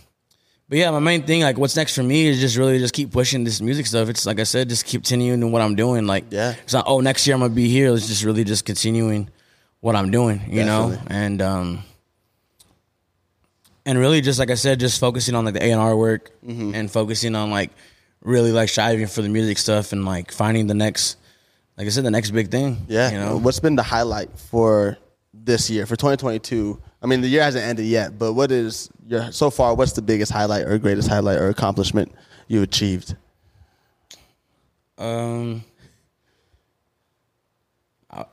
[0.68, 3.12] but yeah, my main thing, like what's next for me is just really just keep
[3.12, 4.09] pushing this music stuff.
[4.09, 6.07] It's like I said, just keep continuing what I'm doing.
[6.07, 6.55] Like, Yeah.
[6.64, 7.93] it's not, oh, next year I'm gonna be here.
[7.93, 9.30] It's just really just continuing
[9.82, 10.97] what I'm doing, you know?
[11.07, 11.84] And um
[13.86, 16.32] and really just like I said, just focusing on like the A and R work
[16.46, 16.76] Mm-hmm.
[16.76, 17.72] and focusing on like
[18.22, 21.18] really like striving for the music stuff and like finding the next
[21.78, 22.86] like I said, the next big thing.
[22.88, 23.10] Yeah.
[23.12, 23.38] You know?
[23.38, 24.98] What's been the highlight for
[25.34, 26.80] this year for 2022?
[27.02, 29.74] I mean, the year hasn't ended yet, but what is your so far?
[29.74, 32.12] What's the biggest highlight or greatest highlight or accomplishment
[32.48, 33.16] you achieved?
[35.00, 35.64] Um,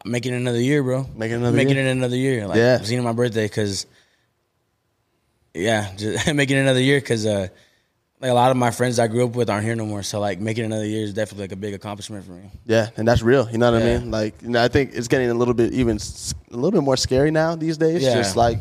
[0.05, 1.07] making it another year, bro.
[1.15, 1.87] Making another making year?
[1.87, 2.47] it another year.
[2.47, 2.79] Like, Yeah.
[2.83, 3.87] Seeing my birthday because,
[5.59, 7.49] yeah, just making another year because uh,
[8.21, 10.03] like a lot of my friends I grew up with aren't here no more.
[10.03, 12.51] So like making another year is definitely like a big accomplishment for me.
[12.67, 13.49] Yeah, and that's real.
[13.51, 14.11] You know what I mean?
[14.11, 16.97] Like, you know, I think it's getting a little bit even a little bit more
[16.97, 18.03] scary now these days.
[18.03, 18.15] Yeah.
[18.15, 18.59] Just like,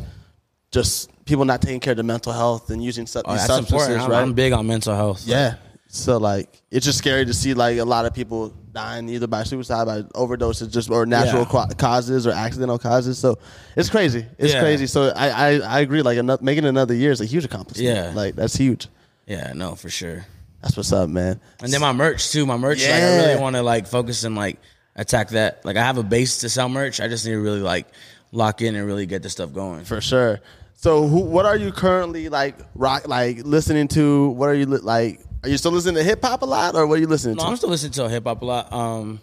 [0.72, 3.54] just people not taking care of their mental health and using su- Oh, these that's
[3.68, 4.02] substances, important.
[4.02, 4.22] I'm, right?
[4.22, 5.24] I'm big on mental health.
[5.26, 5.56] Yeah.
[5.90, 9.44] So like, it's just scary to see like a lot of people dying either by
[9.44, 11.50] suicide, by overdoses, just or natural Yeah.
[11.50, 13.18] ca- causes or accidental causes.
[13.18, 13.38] So
[13.76, 14.26] it's crazy.
[14.38, 14.60] It's Yeah.
[14.62, 14.86] crazy.
[14.88, 16.02] So I, I I agree.
[16.02, 17.88] Like another, making another year is a huge accomplishment.
[17.96, 18.12] Yeah.
[18.14, 18.88] Like that's huge.
[19.26, 20.26] yeah, no, for sure.
[20.62, 21.40] That's what's up, man.
[21.62, 22.46] And then my merch too.
[22.46, 24.58] My merch, like I really want to like focus and like
[24.96, 25.64] attack that.
[25.64, 27.00] Like I have a base to sell merch.
[27.00, 27.88] I just need to really like
[28.32, 29.86] lock in and really get this stuff going.
[29.86, 30.40] For sure.
[30.80, 34.30] So, who, what are you currently like rock like listening to?
[34.30, 35.22] What are you like?
[35.44, 37.44] Are you still listening to hip hop a lot, or what are you listening No,
[37.44, 37.50] to?
[37.50, 38.74] I'm still listening to hip hop a lot.
[38.74, 39.20] Um,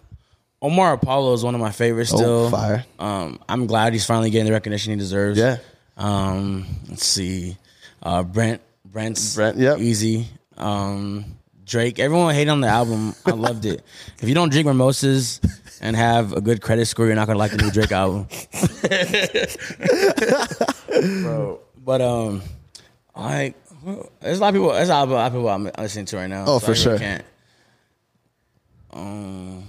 [0.62, 2.12] Omar Apollo is one of my favorites.
[2.14, 2.84] Oh, Still, fire.
[2.98, 5.38] Um, I'm glad he's finally getting the recognition he deserves.
[5.38, 5.58] Yeah.
[5.96, 7.56] Um, let's see,
[8.02, 9.78] uh, Brent, Brent's Brent, yep.
[9.78, 10.26] easy.
[10.56, 11.24] Um,
[11.64, 11.98] Drake.
[11.98, 13.14] Everyone hated on the album.
[13.26, 13.82] I loved it.
[14.20, 15.40] If you don't drink mimosas
[15.80, 18.26] and have a good credit score, you're not gonna like the new Drake album.
[21.22, 22.42] Bro, but um,
[23.16, 23.56] like
[24.20, 24.72] there's a lot of people.
[24.72, 26.44] There's a lot of people I'm listening to right now.
[26.46, 26.98] Oh, so for I really sure.
[26.98, 27.24] Can't.
[28.92, 29.64] Um,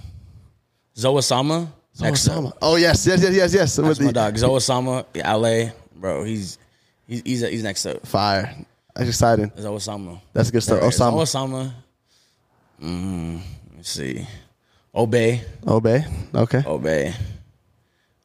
[0.96, 1.68] Zoe Osama.
[2.00, 2.36] Next up.
[2.44, 2.52] Osama.
[2.62, 3.76] Oh yes, yes, yes, yes, yes.
[3.76, 4.36] That's With my the dog.
[4.36, 6.24] Zoe Sama, LA, bro.
[6.24, 6.58] He's
[7.06, 8.06] he's he's, he's next up.
[8.06, 8.54] fire.
[8.94, 9.50] That's exciting.
[9.58, 10.20] Zoe Osama.
[10.32, 10.80] That's a good stuff.
[10.80, 11.22] Zoe Osama.
[11.22, 11.72] Osama.
[12.82, 13.40] Mm,
[13.76, 14.26] let's see.
[14.94, 15.42] Obey.
[15.66, 16.04] Obey.
[16.34, 16.62] Okay.
[16.66, 17.14] Obey.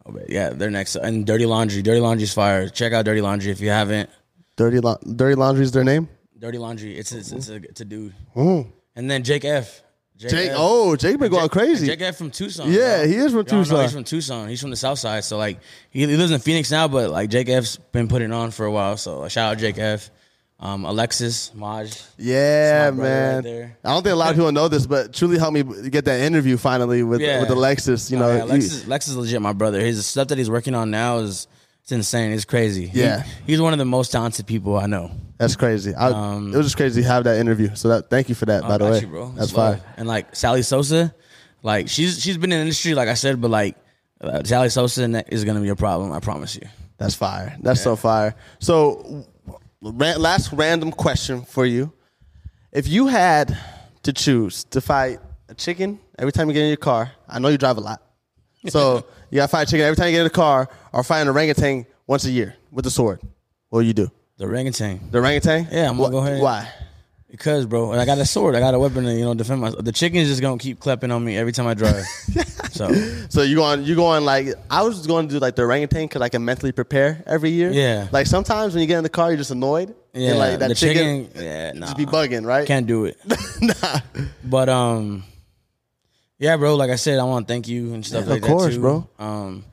[0.07, 0.25] Obey.
[0.29, 0.95] Yeah, they're next.
[0.95, 1.81] And Dirty Laundry.
[1.81, 2.69] Dirty Laundry's fire.
[2.69, 4.09] Check out Dirty Laundry if you haven't.
[4.57, 6.09] Dirty, La- Dirty Laundry is their name.
[6.37, 6.97] Dirty Laundry.
[6.97, 8.13] It's it's, it's, a, it's a dude.
[8.35, 9.83] And then Jake F.
[10.17, 10.51] Jake.
[10.53, 11.87] Oh, Jake been going Jake- crazy.
[11.87, 12.71] Jake F from Tucson.
[12.71, 13.07] Yeah, bro.
[13.07, 13.81] he is from Y'all know Tucson.
[13.81, 14.49] he's from Tucson.
[14.49, 15.23] He's from the South Side.
[15.23, 18.51] So like he, he lives in Phoenix now, but like Jake F's been putting on
[18.51, 18.97] for a while.
[18.97, 20.11] So like, shout out Jake F.
[20.59, 21.99] Um, Alexis Maj.
[22.19, 23.61] Yeah, That's my brother man.
[23.63, 23.71] right.
[23.83, 26.19] I don't think a lot of people know this, but truly helped me get that
[26.21, 27.39] interview finally with Yeah.
[27.39, 28.11] with Alexis.
[28.11, 29.79] You know, Oh, yeah, he- Alexis, Alexis is legit my brother.
[29.81, 31.47] His stuff that he's working on now is
[31.83, 32.31] it's insane.
[32.31, 32.87] It's crazy.
[32.87, 33.23] He- Yeah.
[33.45, 35.11] he's one of the most talented people I know.
[35.37, 35.93] that's crazy.
[35.95, 37.73] I, Um, it was just crazy to have that interview.
[37.75, 38.61] So that thank you for that.
[38.61, 39.33] by the way, you, bro.
[39.35, 39.81] that's fine.
[39.97, 41.13] And like Sally Sosa,
[41.63, 43.75] like she's she's been in the industry, like I said, but like
[44.21, 46.11] uh, Sally Sosa is gonna be a problem.
[46.11, 46.67] I promise you.
[46.97, 47.57] That's fire.
[47.61, 48.35] That's so fire.
[48.59, 49.25] So,
[49.81, 51.91] ra- last random question for you:
[52.71, 53.57] If you had
[54.03, 55.19] to choose to fight
[55.49, 58.03] a chicken every time you get in your car, I know you drive a lot,
[58.69, 61.03] so you got to fight a chicken every time you get in the car, or
[61.03, 63.19] fighting an orangutan once a year with a sword.
[63.69, 64.11] What will you do?
[64.37, 65.09] The orangutan.
[65.11, 65.67] The orangutan?
[65.71, 66.41] Yeah, I'm gonna Wh- go ahead.
[66.41, 66.67] Why?
[67.29, 68.55] Because, bro, I got a sword.
[68.55, 69.85] I got a weapon to, you know, defend myself.
[69.85, 72.03] The chicken's just gonna keep clapping on me every time I drive.
[72.71, 72.91] so,
[73.29, 73.85] So you going?
[73.85, 74.47] You going like?
[74.69, 77.51] I was just going to do like the orangutan because I can mentally prepare every
[77.51, 77.71] year.
[77.71, 78.09] Yeah.
[78.11, 79.95] Like sometimes when you get in the car, you're just annoyed.
[80.13, 82.67] yeah, And like that the chicken, chicken, yeah, nah, just be bugging, right?
[82.67, 83.17] can't do it.
[83.61, 83.99] nah.
[84.43, 85.23] But um,
[86.37, 86.75] yeah, bro.
[86.75, 88.71] Like I said, I want to thank you and stuff Yeah, like of course, that
[88.75, 89.09] too, bro.
[89.19, 89.63] Um,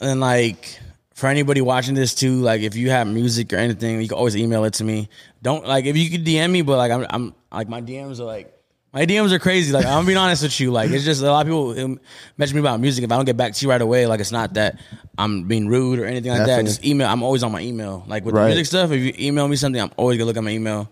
[0.00, 0.78] and like
[1.14, 4.36] for anybody watching this too, like if you have music or anything, you can always
[4.36, 5.08] email it to me.
[5.42, 8.24] Don't like if you could DM me, but like I'm, I'm like my DMs are
[8.24, 8.52] like.
[8.92, 9.72] My DMs are crazy.
[9.74, 10.70] Like I'm being honest with you.
[10.70, 12.00] Like it's just a lot of people who
[12.38, 13.04] message me about music.
[13.04, 14.80] If I don't get back to you right away, like it's not that
[15.18, 16.62] I'm being rude or anything like Definitely.
[16.62, 16.68] that.
[16.70, 17.06] Just email.
[17.06, 18.04] I'm always on my email.
[18.06, 18.44] Like with Right.
[18.44, 20.88] the music stuff, if you email me something, I'm always gonna look at my email.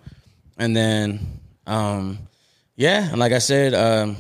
[0.59, 2.19] And then, um,
[2.77, 4.19] yeah, and like I said, um,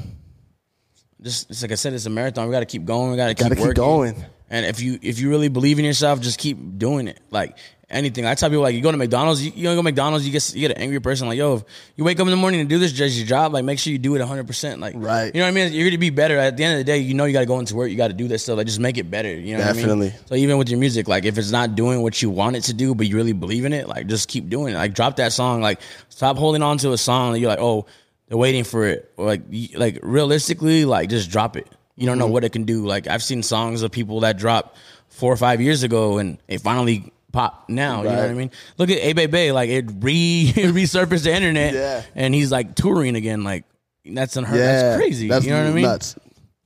[1.21, 2.47] just, just like I said, it's a marathon.
[2.49, 3.11] We got to keep going.
[3.11, 3.75] We got to keep keep working.
[3.75, 4.25] going.
[4.55, 7.19] And if you if you really believe in yourself, just keep doing it.
[7.31, 7.59] Like
[7.91, 10.31] anything, I tell people like you go to McDonald's, you, you go to McDonald's, you
[10.31, 11.65] get you get an angry person like yo, if
[11.97, 13.93] you wake up in the morning and do this just your job, like make sure
[13.93, 14.47] you do it 100.
[14.47, 15.35] percent Like Right.
[15.35, 15.73] you know what I mean.
[15.73, 16.99] You're gonna be better at the end of the day.
[16.99, 17.91] You know you got to go into work.
[17.91, 18.57] You got to do this stuff.
[18.59, 19.35] Like just make it better.
[19.35, 20.11] You know what I Definitely.
[20.11, 20.19] mean.
[20.27, 22.75] So even with your music, like if it's not doing what you want it to
[22.75, 24.77] do, but you really believe in it, like just keep doing it.
[24.79, 25.63] Like drop that song.
[25.63, 25.81] Like
[26.11, 27.87] stop holding on to a song that you're like, oh,
[28.29, 29.13] they're waiting for it.
[29.19, 29.43] Like,
[29.75, 31.67] like realistically, like just drop it.
[31.97, 32.87] You don't know what it can do.
[32.87, 34.77] Like I've seen songs of people that dropped
[35.09, 38.03] four or five years ago, and it finally pop now.
[38.03, 38.51] You know what I mean?
[38.79, 42.03] Look at A Bay like it re it resurfaced the internet, Yeah.
[42.15, 43.45] and he's like touring again.
[43.45, 43.65] Like
[44.05, 44.59] that's unheard.
[44.59, 45.29] Yeah, That's crazy.
[45.29, 45.85] That's you know what I mean?
[45.85, 46.17] Nuts.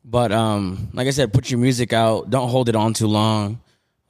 [0.04, 2.30] But um, like I said, put your music out.
[2.30, 3.60] Don't hold it on too long.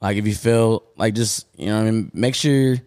[0.01, 2.77] Like if you feel like just you know, what I mean, make sure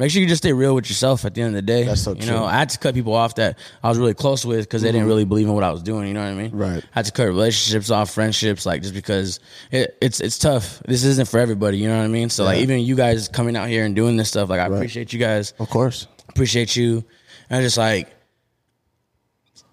[0.00, 1.24] make sure you just stay real with yourself.
[1.24, 2.30] At the end of the day, That's so you true.
[2.32, 4.90] know, I had to cut people off that I was really close with because they
[4.90, 6.08] didn't really believe in what I was doing.
[6.08, 6.50] You know what I mean?
[6.50, 6.58] Mm-hmm.
[6.58, 6.82] Right.
[6.82, 9.38] I had to cut relationships off, friendships, like just because
[9.70, 10.82] it, it's it's tough.
[10.86, 11.78] This isn't for everybody.
[11.78, 12.30] You know what I mean?
[12.30, 15.12] So like even you guys coming out here and doing this stuff, like I appreciate
[15.12, 16.06] you guys Of course.
[16.28, 17.04] appreciate you
[17.50, 18.08] and just like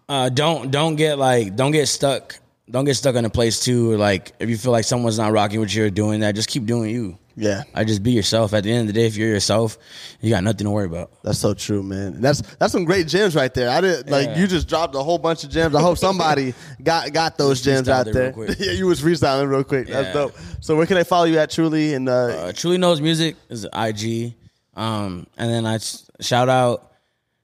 [0.09, 3.95] uh don't don't get like don't get stuck don't get stuck in a place too.
[3.95, 6.89] Like if you feel like someone's not rocking what you're doing, that just keep doing
[6.89, 7.17] you.
[7.39, 7.63] Yeah.
[7.75, 8.53] I just be yourself.
[8.55, 9.77] At the end of the day, if you're yourself,
[10.21, 11.11] you got nothing to worry about.
[11.23, 12.19] That's so true, man.
[12.19, 13.69] That's that's some great gems right there.
[13.69, 14.39] I did like Yeah.
[14.39, 15.75] you just dropped a whole bunch of gems.
[15.75, 18.33] I hope somebody got got those gems out there.
[18.59, 19.87] yeah, you was freestyling real quick.
[19.87, 20.33] That's dope.
[20.61, 22.13] So where can they follow you at truly and uh,
[22.47, 24.33] Uh, Truly knows music is IG,
[24.75, 25.77] um, and then I
[26.19, 26.91] shout out,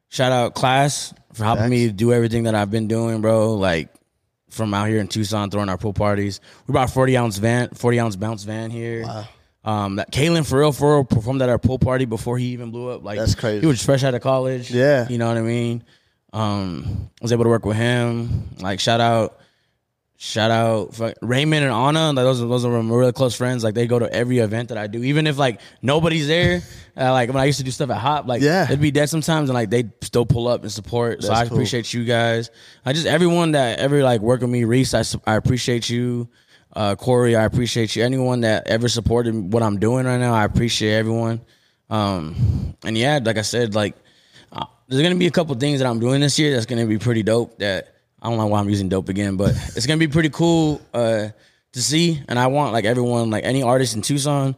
[0.09, 3.53] shout out class for helping me do everything that I've been doing, bro.
[3.53, 3.89] Like
[4.49, 6.39] from out here in Tucson, throwing our pool parties.
[6.65, 9.05] We brought forty ounce van, forty ounce bounce van here.
[9.65, 12.71] Um, that Kalan for real, for real performed at our pool party before he even
[12.71, 13.03] blew up.
[13.03, 13.61] Like That's crazy.
[13.61, 14.69] He was fresh out of college.
[14.69, 15.07] Yeah.
[15.07, 15.83] you know what I mean.
[16.33, 18.49] Um, was able to work with him.
[18.59, 19.39] Like shout out,
[20.17, 22.07] shout out Raymond and Anna.
[22.11, 23.63] Like those are those are my really close friends.
[23.63, 26.61] Like they go to every event that I do, even if like nobody's there.
[26.95, 28.65] Uh, like when I used to do stuff at Hop, like Yeah.
[28.65, 31.23] it'd be dead sometimes, and like they still pull up and support.
[31.23, 31.57] so I cool.
[31.57, 32.51] appreciate you guys.
[32.85, 34.93] I just everyone that ever like work with me, Reese.
[34.93, 36.29] I, I appreciate you.
[36.75, 38.03] Uh, Corey, I appreciate you.
[38.03, 41.41] Anyone that ever supported what I'm doing right now, I appreciate everyone.
[41.89, 43.95] Um, and yeah, like I said, like
[44.51, 46.97] uh, there's gonna be a couple things that I'm doing this year that's gonna be
[46.97, 47.59] pretty dope.
[47.59, 50.81] That I don't know why I'm using dope again, but it's gonna be pretty cool
[50.93, 51.29] uh,
[51.73, 52.21] to see.
[52.27, 54.55] And I want like everyone, like any artist in Tucson,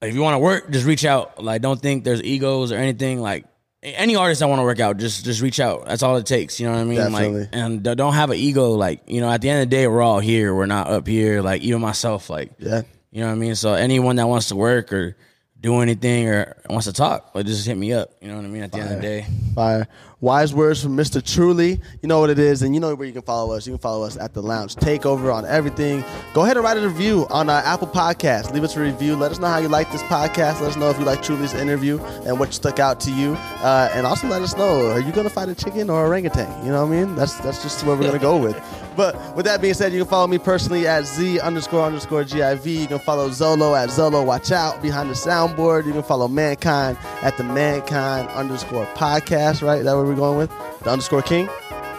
[0.00, 1.42] if you want to work, just reach out.
[1.42, 3.20] Like don't think there's egos or anything.
[3.20, 3.44] Like
[3.82, 5.86] any artist I want to work out, just just reach out.
[5.86, 6.60] That's all it takes.
[6.60, 6.98] You know what I mean?
[6.98, 7.40] Definitely.
[7.40, 8.70] Like and don't have an ego.
[8.70, 10.54] Like you know, at the end of the day, we're all here.
[10.54, 11.42] We're not up here.
[11.42, 12.30] Like even myself.
[12.30, 12.82] Like yeah.
[13.10, 13.54] you know what I mean?
[13.54, 15.16] So anyone that wants to work or
[15.60, 18.10] do anything or wants to talk, like just hit me up.
[18.20, 18.62] You know what I mean?
[18.62, 19.26] At the end of the day.
[19.54, 19.88] Fire.
[20.22, 21.20] Wise words from Mr.
[21.20, 21.80] Truly.
[22.00, 23.66] You know what it is, and you know where you can follow us.
[23.66, 26.04] You can follow us at the Lounge Takeover on everything.
[26.32, 28.52] Go ahead and write a review on our Apple Podcast.
[28.52, 29.16] Leave us a review.
[29.16, 30.60] Let us know how you like this podcast.
[30.60, 33.32] Let us know if you like Truly's interview and what stuck out to you.
[33.64, 36.08] Uh, and also let us know: Are you going to fight a chicken or a
[36.08, 36.64] orangutan?
[36.64, 37.16] You know what I mean?
[37.16, 38.56] That's that's just what we're going to go with.
[38.94, 42.80] But with that being said, you can follow me personally at Z underscore underscore GIV.
[42.80, 45.86] You can follow Zolo at Zolo Watch Out behind the soundboard.
[45.86, 49.82] You can follow Mankind at the Mankind underscore podcast, right?
[49.82, 50.50] That what we're going with?
[50.82, 51.48] The underscore king?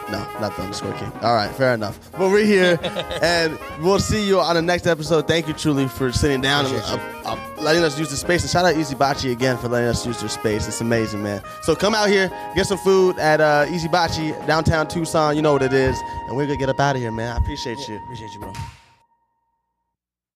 [0.10, 1.12] No, not the underscore king.
[1.22, 1.98] All right, fair enough.
[2.12, 2.78] But we're here,
[3.22, 5.28] and we'll see you on the next episode.
[5.28, 8.42] Thank you, truly, for sitting down and uh, uh, letting us use the space.
[8.42, 10.68] And shout out Easy Bachi again for letting us use their space.
[10.68, 11.42] It's amazing, man.
[11.62, 15.36] So come out here, get some food at uh, Easy Bachi, downtown Tucson.
[15.36, 15.98] You know what it is.
[16.28, 17.34] And we're going to get up out of here, man.
[17.34, 17.98] I appreciate you.
[18.04, 18.54] Appreciate you, bro.